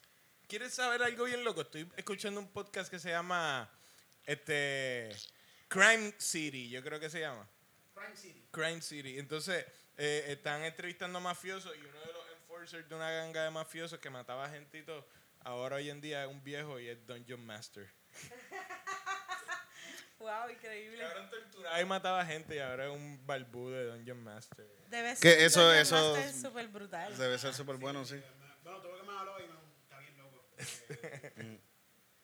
¿Quieres 0.47 0.75
saber 0.75 1.03
algo 1.03 1.25
bien 1.25 1.43
loco? 1.43 1.63
Estoy 1.63 1.91
escuchando 1.97 2.39
un 2.39 2.49
podcast 2.49 2.91
que 2.91 2.99
se 2.99 3.11
llama 3.11 3.69
este 4.25 5.11
Crime 5.69 6.15
City, 6.19 6.69
yo 6.69 6.83
creo 6.83 7.01
que 7.01 7.11
se 7.11 7.21
llama. 7.21 7.49
Crime 7.95 8.17
City. 8.17 8.45
Crime 8.51 8.83
City. 8.83 9.19
Entonces, 9.19 9.65
eh, 9.97 10.27
están 10.29 10.63
entrevistando 10.63 11.19
a 11.19 11.21
mafiosos 11.21 11.75
y 11.77 11.81
uno 11.81 11.96
enforcers 12.67 12.89
de 12.89 12.95
una 12.97 13.11
ganga 13.13 13.45
de 13.45 13.51
mafiosos 13.51 13.99
que 14.01 14.11
mataba 14.11 14.49
gente 14.49 14.79
y 14.79 14.83
todo, 14.83 15.07
ahora 15.45 15.77
hoy 15.77 15.89
en 15.89 16.01
día 16.01 16.25
es 16.25 16.29
un 16.31 16.43
viejo 16.43 16.81
y 16.81 16.89
es 16.89 17.07
Dungeon 17.07 17.45
Master. 17.45 17.89
Wow, 20.19 20.49
increíble. 20.51 20.99
Cabrón 20.99 21.29
torturaba 21.29 21.81
y 21.81 21.85
mataba 21.85 22.25
gente 22.25 22.57
y 22.57 22.59
ahora 22.59 22.87
es 22.87 22.91
un 22.91 23.25
balbú 23.27 23.69
de 23.69 23.85
Dungeon 23.85 24.25
Master. 24.25 24.67
Debe 24.89 25.15
ser 25.15 25.21
Que 25.37 25.45
eso- 25.45 25.61
Dungeon 25.61 25.83
eso- 25.83 25.95
Master 26.15 26.29
es 26.31 26.41
súper 26.41 26.69
brutal. 26.69 27.17
Debe 27.19 27.39
ser 27.39 27.53
súper 27.55 27.77
bueno, 27.77 28.03
sí. 28.05 28.21
Bueno, 28.65 28.79
lo 28.83 28.97
que 28.97 29.03
me 29.07 29.13
habló 29.13 29.39
y 29.39 29.47
me 29.47 29.55
está 29.83 29.99
bien 30.01 30.17
loco. 30.17 30.43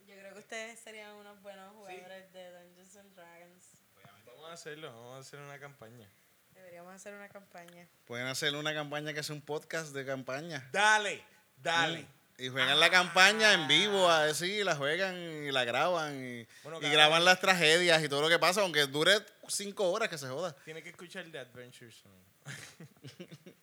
Yo 0.07 0.14
creo 0.16 0.33
que 0.33 0.38
ustedes 0.38 0.78
serían 0.81 1.14
unos 1.16 1.40
buenos 1.42 1.70
jugadores 1.74 2.33
de 2.33 2.50
Dungeons 2.50 2.96
and 2.96 3.14
Dragons. 3.14 3.85
Vamos 4.24 4.50
a 4.50 4.52
hacerlo, 4.55 4.88
vamos 4.90 5.16
a 5.16 5.20
hacer 5.20 5.38
una 5.38 5.61
campaña. 5.61 6.09
Deberíamos 6.55 6.95
hacer 6.95 7.15
una 7.15 7.29
campaña. 7.29 7.88
Pueden 8.07 8.27
hacer 8.27 8.55
una 8.55 8.73
campaña 8.75 9.12
que 9.12 9.21
es 9.21 9.31
un 9.31 9.41
podcast 9.41 9.93
de 9.95 10.05
campaña. 10.05 10.69
Dale, 10.73 11.23
dale. 11.57 12.07
Y 12.38 12.49
juegan 12.49 12.81
la 12.81 12.91
campaña 12.91 13.53
en 13.53 13.69
vivo, 13.69 14.09
así, 14.09 14.65
la 14.65 14.75
juegan 14.75 15.17
y 15.45 15.53
la 15.53 15.65
graban. 15.65 16.15
Y, 16.17 16.47
Bueno, 16.62 16.79
y 16.79 16.83
cada- 16.83 16.93
graban 16.93 17.25
las 17.25 17.41
tragedias 17.41 18.03
y 18.03 18.09
todo 18.09 18.23
lo 18.23 18.29
que 18.29 18.38
pasa, 18.38 18.62
aunque 18.62 18.87
dure 18.87 19.12
cinco 19.49 19.91
horas 19.93 20.09
que 20.09 20.19
se 20.19 20.27
joda. 20.29 20.55
Tiene 20.65 20.83
que 20.83 20.88
escuchar 20.91 21.25
The 21.31 21.38
Adventure 21.38 21.93
Zone. 21.93 22.25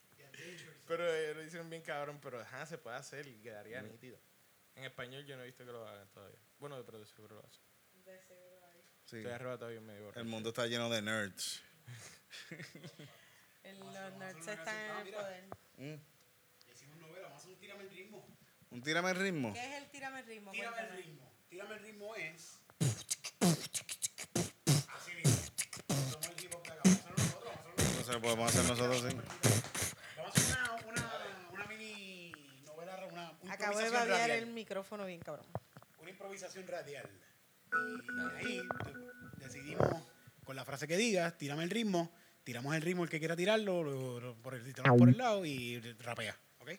pero 0.87 1.05
eh, 1.13 1.33
lo 1.33 1.43
hicieron 1.43 1.69
bien 1.69 1.81
cabrón, 1.81 2.19
pero 2.21 2.39
ajá, 2.39 2.65
se 2.65 2.77
puede 2.77 2.95
hacer 2.95 3.27
y 3.27 3.33
quedaría 3.41 3.81
nítido. 3.81 4.17
En 4.75 4.85
español 4.85 5.25
yo 5.25 5.35
no 5.35 5.43
he 5.43 5.47
visto 5.47 5.65
que 5.65 5.71
lo 5.71 5.85
hagan 5.87 6.07
todavía. 6.09 6.39
Bueno, 6.59 6.81
pero 6.85 6.99
de 6.99 7.05
seguro 7.05 7.35
lo 7.35 7.45
hacen. 7.45 7.61
Sí. 9.05 9.17
Estoy 9.17 9.31
arrebatado 9.31 9.73
y 9.73 9.79
medio 9.79 10.03
borracho. 10.05 10.19
El 10.19 10.25
mundo 10.27 10.49
está 10.49 10.67
lleno 10.67 10.89
de 10.89 11.01
nerds. 11.01 11.61
El- 13.63 13.79
los 13.79 14.13
nerds 14.17 14.47
están 14.47 14.75
en 15.01 15.07
el 15.07 15.13
poder. 15.13 15.43
Mm. 15.77 15.95
Hicimos 16.71 16.97
novela, 16.97 17.27
vamos 17.27 17.35
a 17.35 17.37
hacer 17.39 17.51
un 17.53 17.59
tírame 17.59 17.83
el 17.83 17.89
ritmo. 17.89 18.25
Un 18.71 18.81
tírame 18.83 19.09
el 19.11 19.15
ritmo. 19.17 19.53
¿Qué 19.53 19.59
es 19.77 19.83
el 19.83 19.89
tírame 19.89 20.19
el 20.21 20.25
ritmo? 20.27 20.51
Tírame 20.51 20.79
el 20.81 20.89
ritmo. 20.95 21.31
Tírame 21.49 21.75
el 21.75 21.79
ritmo 21.81 22.15
es. 22.15 22.59
Así 24.95 25.13
mismo. 25.15 25.35
Somos 26.11 26.27
el 26.27 26.35
de 26.35 26.57
acá. 26.57 26.75
Vamos 26.83 26.87
a 26.87 26.91
hacerlo 26.91 27.15
nosotros. 27.17 27.53
Vamos 27.55 27.79
a 27.79 27.97
nosotros. 27.97 28.15
Lo 28.15 28.21
podemos 28.21 28.49
hacer 28.55 28.65
nosotros, 28.65 29.11
sí. 29.11 29.17
Vamos 30.17 30.37
a 30.37 30.39
hacer 30.39 30.57
una, 30.57 30.85
una, 30.85 31.49
una 31.51 31.65
mini 31.67 32.31
novela, 32.65 33.05
una, 33.11 33.31
una 33.41 33.53
Acabo 33.53 33.77
de 33.79 33.89
babear 33.89 34.07
radial. 34.21 34.31
el 34.31 34.47
micrófono 34.47 35.05
bien 35.05 35.19
cabrón. 35.21 35.45
Una 35.99 36.09
improvisación 36.09 36.67
radial. 36.67 37.09
Y 37.71 38.45
ahí 38.45 38.57
de- 38.57 39.45
decidimos, 39.45 40.03
con 40.49 40.55
la 40.55 40.65
frase 40.65 40.87
que 40.87 40.97
digas, 40.97 41.37
tírame 41.37 41.63
el 41.63 41.69
ritmo, 41.69 42.11
tiramos 42.43 42.73
el 42.73 42.81
ritmo 42.81 43.03
el 43.03 43.09
que 43.11 43.19
quiera 43.19 43.35
tirarlo, 43.35 43.83
lo, 43.83 44.19
lo- 44.19 44.35
por 44.41 44.55
el, 44.55 44.63
tiramos 44.73 44.97
por 44.97 45.07
el 45.09 45.15
lado 45.15 45.45
y 45.45 45.79
rapea. 45.99 46.35
¿Ok? 46.57 46.69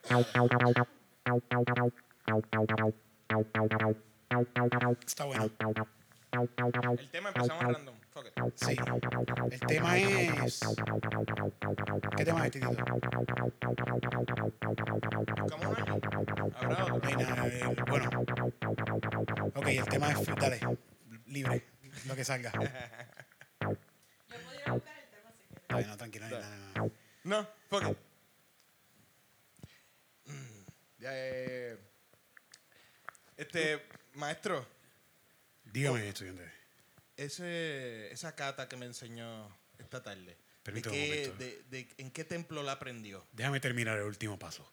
Está 5.06 5.24
bueno. 5.24 5.44
El 6.98 7.10
tema 7.10 7.28
empezamos 7.28 7.62
random. 7.62 7.94
Sí. 8.56 8.76
El 9.52 9.60
tema 9.60 9.98
es. 9.98 10.68
¿Qué 12.16 12.24
tema 12.24 12.46
es, 12.46 12.50
Titito? 12.50 12.72
Nada, 16.60 17.46
eh, 17.46 17.74
bueno. 17.88 18.10
Ok, 19.54 19.66
el 19.68 19.84
tema 19.84 20.10
es. 20.10 20.26
Dale, 20.26 20.60
libre, 21.26 21.64
lo 22.08 22.16
que 22.16 22.24
salga. 22.24 22.50
Ay, 25.76 25.84
no, 25.86 25.96
tranquilo, 25.96 26.26
no. 26.28 26.90
No, 27.24 27.48
it. 27.92 27.98
Mm, 30.26 30.64
ya, 30.98 31.10
eh, 31.12 31.78
Este, 33.36 33.82
maestro, 34.14 34.66
Dígame, 35.64 36.08
estudiante. 36.08 36.52
ese, 37.16 38.12
esa 38.12 38.34
cata 38.34 38.68
que 38.68 38.76
me 38.76 38.84
enseñó 38.86 39.48
esta 39.78 40.02
tarde, 40.02 40.36
¿de 40.64 40.82
qué- 40.82 41.32
de- 41.70 41.94
¿en 41.98 42.10
qué 42.10 42.24
templo 42.24 42.62
la 42.62 42.72
aprendió? 42.72 43.24
Déjame 43.32 43.60
terminar 43.60 43.96
el 43.96 44.04
último 44.04 44.38
paso. 44.38 44.70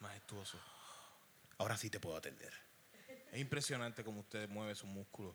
Majestuoso. 0.00 0.58
Ahora 1.58 1.76
sí 1.76 1.88
te 1.90 2.00
puedo 2.00 2.16
atender. 2.16 2.52
Es 3.32 3.38
impresionante 3.40 4.02
cómo 4.04 4.20
usted 4.20 4.48
mueve 4.48 4.74
sus 4.74 4.88
músculos 4.88 5.34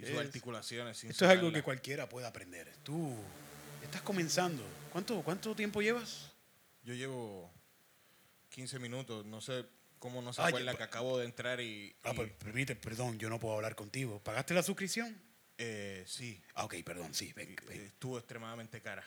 y 0.00 0.06
sus 0.06 0.10
Es- 0.10 0.26
articulaciones. 0.26 0.96
Sin 0.98 1.10
Esto 1.10 1.24
es 1.24 1.30
algo 1.30 1.52
que 1.52 1.62
cualquiera 1.62 2.08
puede 2.08 2.26
aprender. 2.26 2.72
Tú 2.82 3.14
estás 3.82 4.02
comenzando. 4.02 4.62
¿Cuánto, 4.92 5.22
cuánto 5.22 5.54
tiempo 5.54 5.82
llevas? 5.82 6.32
Yo 6.82 6.94
llevo 6.94 7.52
15 8.50 8.78
minutos, 8.78 9.24
no 9.26 9.40
sé 9.40 9.64
cómo 9.98 10.22
no 10.22 10.32
se 10.32 10.40
Ay, 10.40 10.48
acuerda 10.48 10.74
que 10.76 10.82
acabo 10.82 11.18
de 11.18 11.26
entrar 11.26 11.60
y... 11.60 11.94
Ah, 12.04 12.10
y- 12.12 12.16
pues, 12.16 12.32
permite, 12.32 12.74
perdón, 12.76 13.18
yo 13.18 13.28
no 13.28 13.38
puedo 13.38 13.54
hablar 13.54 13.74
contigo. 13.76 14.18
¿Pagaste 14.22 14.54
la 14.54 14.62
suscripción? 14.62 15.20
eh, 15.62 16.04
sí, 16.06 16.42
Ah, 16.54 16.64
ok, 16.64 16.76
perdón, 16.82 17.12
sí, 17.12 17.34
ven, 17.34 17.50
eh, 17.50 17.56
ven. 17.68 17.80
estuvo 17.82 18.16
extremadamente 18.18 18.80
cara. 18.80 19.04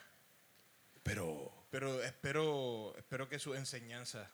Pero 1.02 1.66
Pero 1.70 2.00
espero, 2.04 2.94
espero 2.96 3.28
que 3.28 3.40
sus 3.40 3.56
enseñanzas 3.56 4.30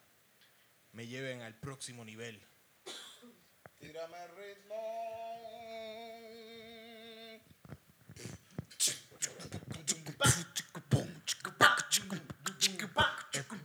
me 0.92 1.06
lleven 1.06 1.40
al 1.40 1.54
próximo 1.58 2.04
nivel. 2.04 2.38
Tírame 3.80 4.16
el 4.24 4.30
ritmo. 4.36 4.74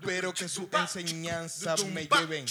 Espero 0.06 0.34
que 0.36 0.48
sus 0.48 0.68
enseñanzas 0.72 1.84
me 1.86 2.06
lleven 2.06 2.46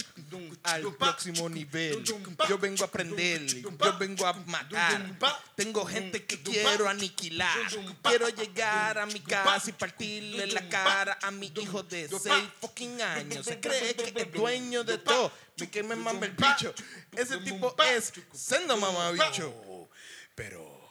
al 0.65 0.93
próximo 0.97 1.49
nivel. 1.49 2.03
Yo 2.49 2.59
vengo 2.59 2.83
a 2.83 2.87
aprender, 2.89 3.47
yo 3.47 3.71
vengo 3.97 4.27
a 4.27 4.33
matar. 4.33 5.17
Tengo 5.55 5.87
gente 5.87 6.25
que 6.27 6.43
quiero 6.43 6.89
aniquilar. 6.89 7.57
Quiero 8.03 8.29
llegar 8.31 8.99
a 8.99 9.07
mi 9.07 9.21
casa 9.21 9.71
y 9.71 9.73
partirle 9.73 10.49
la 10.49 10.69
cara 10.69 11.17
a 11.23 11.31
mi 11.31 11.53
hijo 11.57 11.85
de 11.85 12.09
6 12.09 12.35
fucking 12.61 13.01
años. 13.01 13.47
Se 13.47 13.61
cree 13.61 13.95
que 13.95 14.23
es 14.23 14.33
dueño 14.33 14.83
de 14.83 14.99
todo. 14.99 15.31
Me 15.57 15.71
que 15.71 15.85
me 15.85 15.95
mama 15.95 16.27
el 16.27 16.33
bicho. 16.33 16.75
Ese 17.13 17.39
tipo 17.39 17.77
es 17.85 18.13
sendo 18.33 18.77
mamabicho. 18.77 19.89
Pero, 20.35 20.91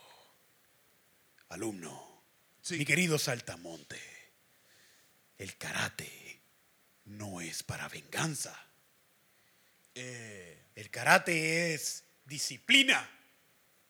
alumno, 1.49 2.23
Sí. 2.61 2.77
mi 2.77 2.85
querido 2.85 3.19
Saltamonte, 3.19 3.99
el 5.37 5.57
karate 5.57 6.22
no 7.05 7.41
es 7.41 7.63
para 7.63 7.87
venganza. 7.89 8.57
Eh, 9.95 10.65
El 10.75 10.89
karate 10.89 11.73
es 11.73 12.05
disciplina. 12.25 13.09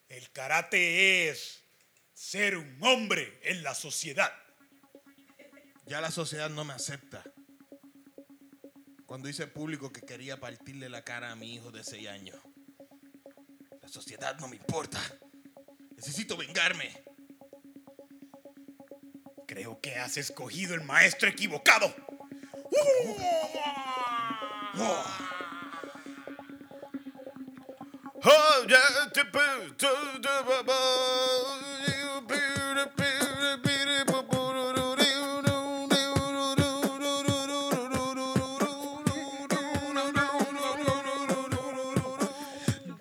El 0.09 0.29
karate 0.31 1.29
es 1.29 1.63
ser 2.13 2.57
un 2.57 2.77
hombre 2.83 3.39
en 3.43 3.63
la 3.63 3.73
sociedad. 3.73 4.31
Ya 5.85 6.01
la 6.01 6.11
sociedad 6.11 6.49
no 6.49 6.63
me 6.65 6.73
acepta. 6.73 7.23
Cuando 9.05 9.29
hice 9.29 9.47
público 9.47 9.91
que 9.91 10.01
quería 10.01 10.39
partirle 10.39 10.89
la 10.89 11.03
cara 11.03 11.31
a 11.31 11.35
mi 11.35 11.53
hijo 11.53 11.71
de 11.71 11.83
6 11.83 12.07
años. 12.07 12.37
La 13.81 13.87
sociedad 13.87 14.37
no 14.39 14.47
me 14.47 14.55
importa. 14.55 14.99
Necesito 15.95 16.35
vengarme. 16.35 17.03
Creo 19.47 19.79
que 19.81 19.95
has 19.95 20.17
escogido 20.17 20.73
el 20.73 20.81
maestro 20.81 21.29
equivocado. 21.29 21.93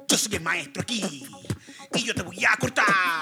Yo 0.08 0.18
soy 0.18 0.34
el 0.34 0.42
maestro 0.42 0.82
aquí 0.82 1.26
y 1.94 2.02
yo 2.04 2.14
te 2.14 2.22
voy 2.22 2.44
a 2.44 2.56
cortar 2.58 3.21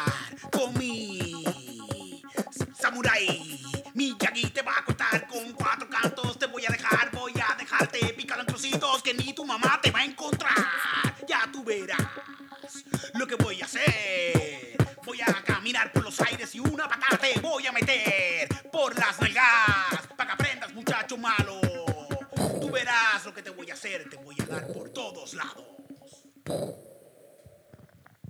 lados. 25.45 25.67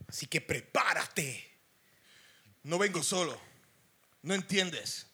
Así 0.08 0.26
que 0.26 0.40
prepárate. 0.40 1.48
No 2.62 2.78
vengo 2.78 3.02
solo. 3.02 3.40
No 4.22 4.34
entiendes. 4.34 5.06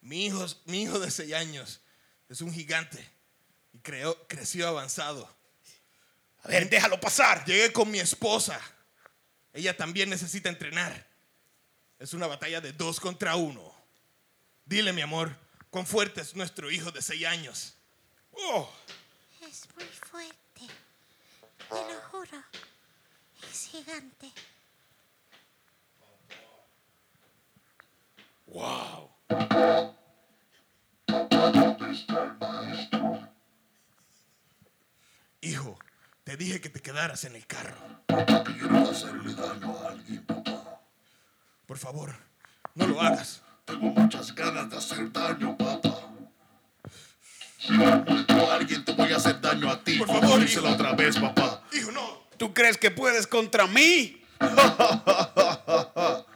Mi 0.00 0.26
hijo, 0.26 0.46
mi 0.66 0.82
hijo 0.82 0.98
de 0.98 1.10
6 1.10 1.32
años 1.34 1.80
es 2.28 2.40
un 2.40 2.52
gigante 2.52 3.04
y 3.72 3.78
creó, 3.78 4.26
creció 4.26 4.68
avanzado. 4.68 5.28
A 6.42 6.48
ver, 6.48 6.68
déjalo 6.70 7.00
pasar. 7.00 7.44
Llegué 7.44 7.72
con 7.72 7.90
mi 7.90 7.98
esposa. 7.98 8.60
Ella 9.52 9.76
también 9.76 10.08
necesita 10.08 10.48
entrenar. 10.48 11.06
Es 11.98 12.14
una 12.14 12.26
batalla 12.26 12.60
de 12.60 12.72
dos 12.72 13.00
contra 13.00 13.36
uno. 13.36 13.74
Dile, 14.64 14.92
mi 14.92 15.02
amor, 15.02 15.36
cuán 15.70 15.86
fuerte 15.86 16.20
es 16.20 16.34
nuestro 16.36 16.70
hijo 16.70 16.90
de 16.90 17.02
6 17.02 17.26
años. 17.26 17.74
Oh, 18.32 18.70
Es 19.42 19.66
muy 19.74 19.84
fuerte. 19.84 20.47
Te 21.68 21.74
lo 21.74 22.00
juro. 22.10 22.42
Es 23.50 23.66
gigante. 23.66 24.32
wow. 28.46 29.10
Hijo, 35.40 35.78
te 36.24 36.36
dije 36.36 36.60
que 36.60 36.68
te 36.68 36.80
quedaras 36.80 37.24
en 37.24 37.36
el 37.36 37.46
carro. 37.46 37.76
Quiero 38.06 38.78
hacerle 38.90 39.34
daño 39.34 39.78
a 39.78 39.90
alguien, 39.90 40.24
papá. 40.26 40.80
Por 41.66 41.78
favor, 41.78 42.14
no 42.74 42.86
lo 42.86 43.00
hagas. 43.00 43.42
Tengo 43.64 43.90
muchas 43.90 44.34
ganas 44.34 44.70
de 44.70 44.76
hacer 44.78 45.12
daño, 45.12 45.56
papá. 45.56 46.07
A 47.70 48.54
alguien 48.54 48.84
te 48.84 48.92
voy 48.92 49.12
a 49.12 49.16
hacer 49.16 49.40
daño 49.40 49.70
a 49.70 49.82
ti. 49.82 49.98
Por 49.98 50.08
favor, 50.08 50.40
díselo 50.40 50.70
otra 50.70 50.92
vez, 50.92 51.18
papá. 51.18 51.62
Hijo, 51.72 51.90
no. 51.92 52.28
¿Tú 52.36 52.54
crees 52.54 52.78
que 52.78 52.90
puedes 52.90 53.26
contra 53.26 53.66
mí? 53.66 54.22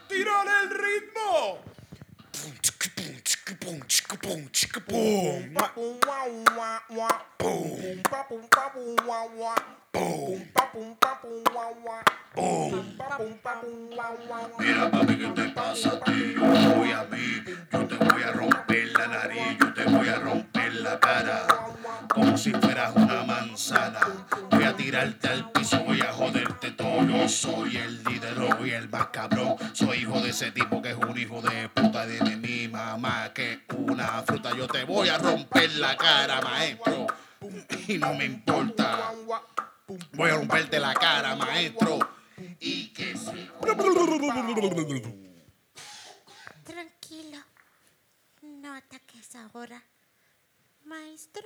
¡Tírale 0.08 0.50
el 0.64 0.70
ritmo! 0.70 1.58
Mira, 14.58 14.90
papi, 14.90 15.18
¿qué 15.18 15.28
te 15.28 15.48
pasa 15.50 15.90
a 15.90 16.00
ti? 16.00 16.34
Yo 16.34 16.74
voy 16.74 16.92
a 16.92 17.04
mí. 17.04 17.44
Yo 17.72 17.86
te 17.86 17.94
voy 17.96 18.22
a 18.22 18.32
romper 18.32 18.92
la 18.98 19.06
nariz. 19.06 19.58
Yo 19.60 19.74
te 19.74 19.84
voy 19.84 20.08
a 20.08 20.18
romper 20.18 20.41
la 20.74 20.98
cara. 20.98 21.46
Como 22.08 22.36
si 22.36 22.52
fueras 22.52 22.94
una 22.94 23.22
manzana. 23.24 24.00
Voy 24.50 24.64
a 24.64 24.76
tirarte 24.76 25.28
al 25.28 25.50
piso. 25.52 25.82
Voy 25.84 26.00
a 26.00 26.12
joderte 26.12 26.70
todo. 26.72 27.04
Yo 27.06 27.28
soy 27.28 27.76
el 27.76 28.02
líder. 28.04 28.34
Soy 28.36 28.70
el 28.70 28.88
más 28.88 29.08
cabrón. 29.08 29.56
Soy 29.72 29.98
hijo 29.98 30.20
de 30.20 30.30
ese 30.30 30.50
tipo 30.52 30.82
que 30.82 30.90
es 30.90 30.96
un 30.96 31.18
hijo 31.18 31.40
de 31.42 31.68
puta 31.68 32.06
de 32.06 32.36
mi 32.36 32.68
mamá. 32.68 33.32
Que 33.34 33.62
una 33.76 34.22
fruta. 34.22 34.54
Yo 34.56 34.66
te 34.66 34.84
voy 34.84 35.08
a 35.08 35.18
romper 35.18 35.72
la 35.76 35.96
cara, 35.96 36.40
maestro. 36.40 37.06
Y 37.88 37.98
no 37.98 38.14
me 38.14 38.24
importa. 38.24 39.12
Voy 40.12 40.30
a 40.30 40.36
romperte 40.36 40.78
la 40.78 40.94
cara, 40.94 41.36
maestro. 41.36 41.98
Y 42.60 42.88
que 42.88 43.16
sí. 43.16 43.48
Tranquilo. 46.64 47.38
No 48.42 48.74
ataques 48.74 49.36
ahora. 49.36 49.82
Maestro, 50.84 51.42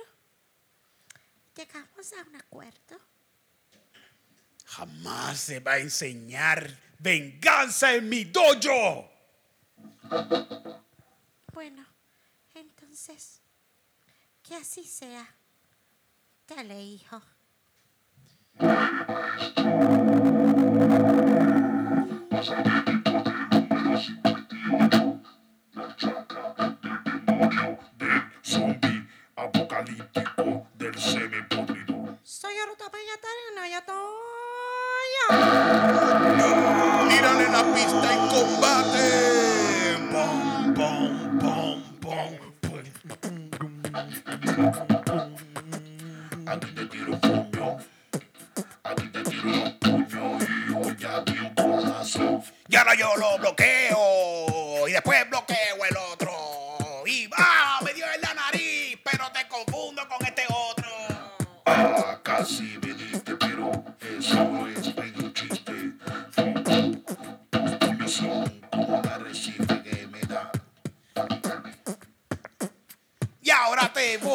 llegamos 1.55 2.13
a 2.13 2.21
un 2.29 2.35
acuerdo. 2.35 2.99
Jamás 4.65 5.39
se 5.39 5.59
va 5.59 5.73
a 5.73 5.79
enseñar 5.79 6.77
venganza 6.99 7.93
en 7.93 8.09
mi 8.09 8.25
dojo. 8.25 9.09
Bueno, 11.53 11.85
entonces, 12.53 13.41
que 14.43 14.55
así 14.55 14.83
sea. 14.83 15.27
Dale, 16.47 16.81
hijo. 16.81 17.21
Apocalíptico 30.97 31.01
del 31.01 31.01
semi 31.01 31.41
podrido. 31.49 32.17
Soy 32.23 32.53
Aruta 32.57 32.85
Peñatana, 32.91 33.67
yo 33.69 33.81
¡Tírale 37.09 37.49
la 37.49 37.63
pista 37.73 38.13
en 38.13 38.27
combate! 38.27 39.05
¡Pum, 40.11 40.73
pum, 40.73 41.39
pum, 41.39 41.83
pum, 41.99 42.29
pum! 42.61 42.83
Aquí 46.47 46.67
te 46.73 46.85
tiro 46.85 47.11
un 47.11 47.19
puño, 47.19 47.77
aquí 48.83 49.07
te 49.09 49.21
tiro 49.23 49.51
puño 49.79 50.37
y 50.39 50.71
yo 50.71 50.79
ya 50.97 51.19
vi 51.19 51.39
un 51.39 51.53
codazo. 51.55 52.43
Y 52.69 52.75
ahora 52.75 52.95
yo 52.95 53.15
lo 53.17 53.37
bloqueo. 53.37 54.26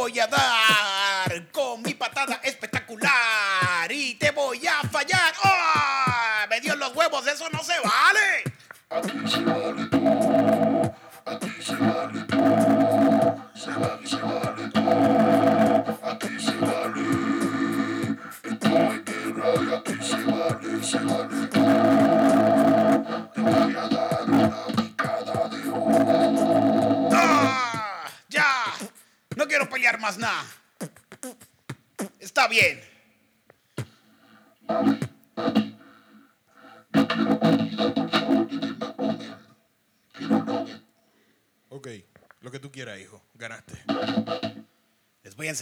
Ahora 0.09 0.72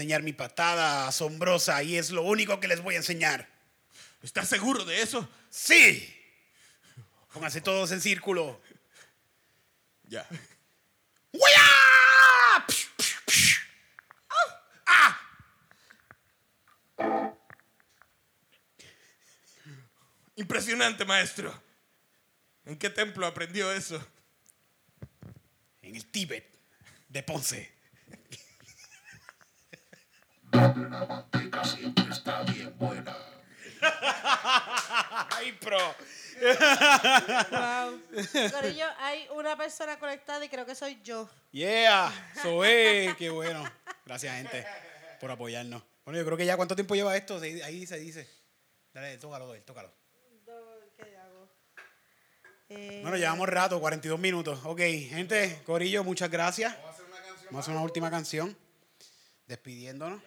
enseñar 0.00 0.22
mi 0.22 0.32
patada 0.32 1.08
asombrosa 1.08 1.82
y 1.82 1.98
es 1.98 2.08
lo 2.08 2.22
único 2.22 2.58
que 2.58 2.68
les 2.68 2.80
voy 2.80 2.94
a 2.94 2.98
enseñar. 2.98 3.46
¿Estás 4.22 4.48
seguro 4.48 4.86
de 4.86 5.02
eso? 5.02 5.28
¡Sí! 5.50 6.16
Pónganse 7.34 7.60
todos 7.60 7.92
en 7.92 8.00
círculo. 8.00 8.62
Ya. 10.04 10.26
¡Huya! 11.32 11.66
Impresionante, 20.36 21.04
maestro. 21.04 21.62
¿En 22.64 22.78
qué 22.78 22.88
templo 22.88 23.26
aprendió 23.26 23.70
eso? 23.70 24.02
En 25.82 25.94
el 25.94 26.10
Tíbet 26.10 26.50
de 27.10 27.22
Ponce. 27.22 27.79
Manteca 30.52 31.64
siempre 31.64 32.04
está 32.10 32.42
bien 32.42 32.72
buena. 32.78 33.16
¡Ay, 35.30 35.52
pro! 35.52 35.78
Wow. 37.50 38.00
Corillo, 38.50 38.86
hay 38.98 39.26
una 39.34 39.56
persona 39.56 39.98
conectada 39.98 40.44
y 40.44 40.48
creo 40.48 40.64
que 40.64 40.74
soy 40.74 41.00
yo. 41.02 41.28
Yeah, 41.52 42.10
soy, 42.42 43.14
qué 43.18 43.30
bueno. 43.30 43.64
Gracias, 44.06 44.34
gente, 44.36 44.66
por 45.20 45.30
apoyarnos. 45.30 45.82
Bueno, 46.04 46.18
yo 46.18 46.24
creo 46.24 46.36
que 46.36 46.46
ya, 46.46 46.56
¿cuánto 46.56 46.74
tiempo 46.74 46.94
lleva 46.94 47.16
esto? 47.16 47.38
Ahí 47.40 47.86
se 47.86 47.98
dice. 47.98 48.28
Dale, 48.92 49.18
tócalo, 49.18 49.54
él, 49.54 49.62
tócalo. 49.64 49.92
¿Qué 50.96 51.16
hago? 51.16 51.48
Eh, 52.70 53.00
Bueno, 53.02 53.16
llevamos 53.16 53.48
rato, 53.48 53.78
42 53.80 54.18
minutos. 54.18 54.60
Ok, 54.64 54.80
gente, 54.80 55.60
Corillo, 55.64 56.02
muchas 56.04 56.30
gracias. 56.30 56.74
Vamos 57.46 57.56
a 57.56 57.58
hacer 57.60 57.74
una 57.74 57.82
última 57.82 58.10
canción. 58.10 58.56
Despidiéndonos. 59.46 60.22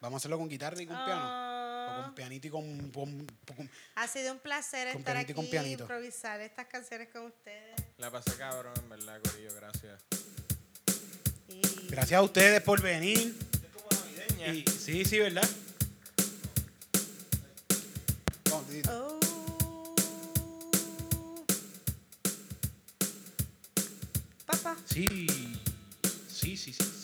Vamos 0.00 0.14
a 0.14 0.18
hacerlo 0.18 0.38
con 0.38 0.48
guitarra 0.48 0.80
y 0.82 0.86
con 0.86 0.96
piano. 1.04 1.22
O 1.24 1.26
ah, 1.26 2.02
con 2.06 2.14
pianito 2.14 2.46
y 2.46 2.50
con- 2.50 2.90
con- 2.90 3.26
con 3.56 3.70
ha 3.96 4.06
sido 4.08 4.32
un 4.32 4.38
placer 4.38 4.88
Con 4.92 5.00
estar 5.00 5.16
y 5.16 5.20
aquí 5.20 5.34
pianito. 5.50 5.84
improvisar 5.84 6.40
estas 6.40 6.66
canciones 6.66 7.08
con 7.10 7.26
ustedes. 7.26 7.74
La 7.98 8.10
pasé 8.10 8.34
cabrón, 8.36 8.72
en 8.78 8.88
verdad, 8.88 9.20
Corillo. 9.22 9.54
Gracias. 9.54 10.02
Y 11.48 11.60
Gracias 11.88 12.18
a 12.18 12.22
ustedes 12.22 12.62
por 12.62 12.80
venir. 12.80 13.36
Navideña. 13.90 14.48
Y- 14.54 14.64
sí, 14.66 15.04
sí, 15.04 15.18
¿verdad? 15.18 15.48
Oh, 18.50 18.64
sí. 18.70 18.82
Oh. 18.88 19.20
Papá. 24.46 24.76
Sí, 24.86 25.26
sí, 26.28 26.56
sí. 26.56 26.72
Sí, 26.72 27.03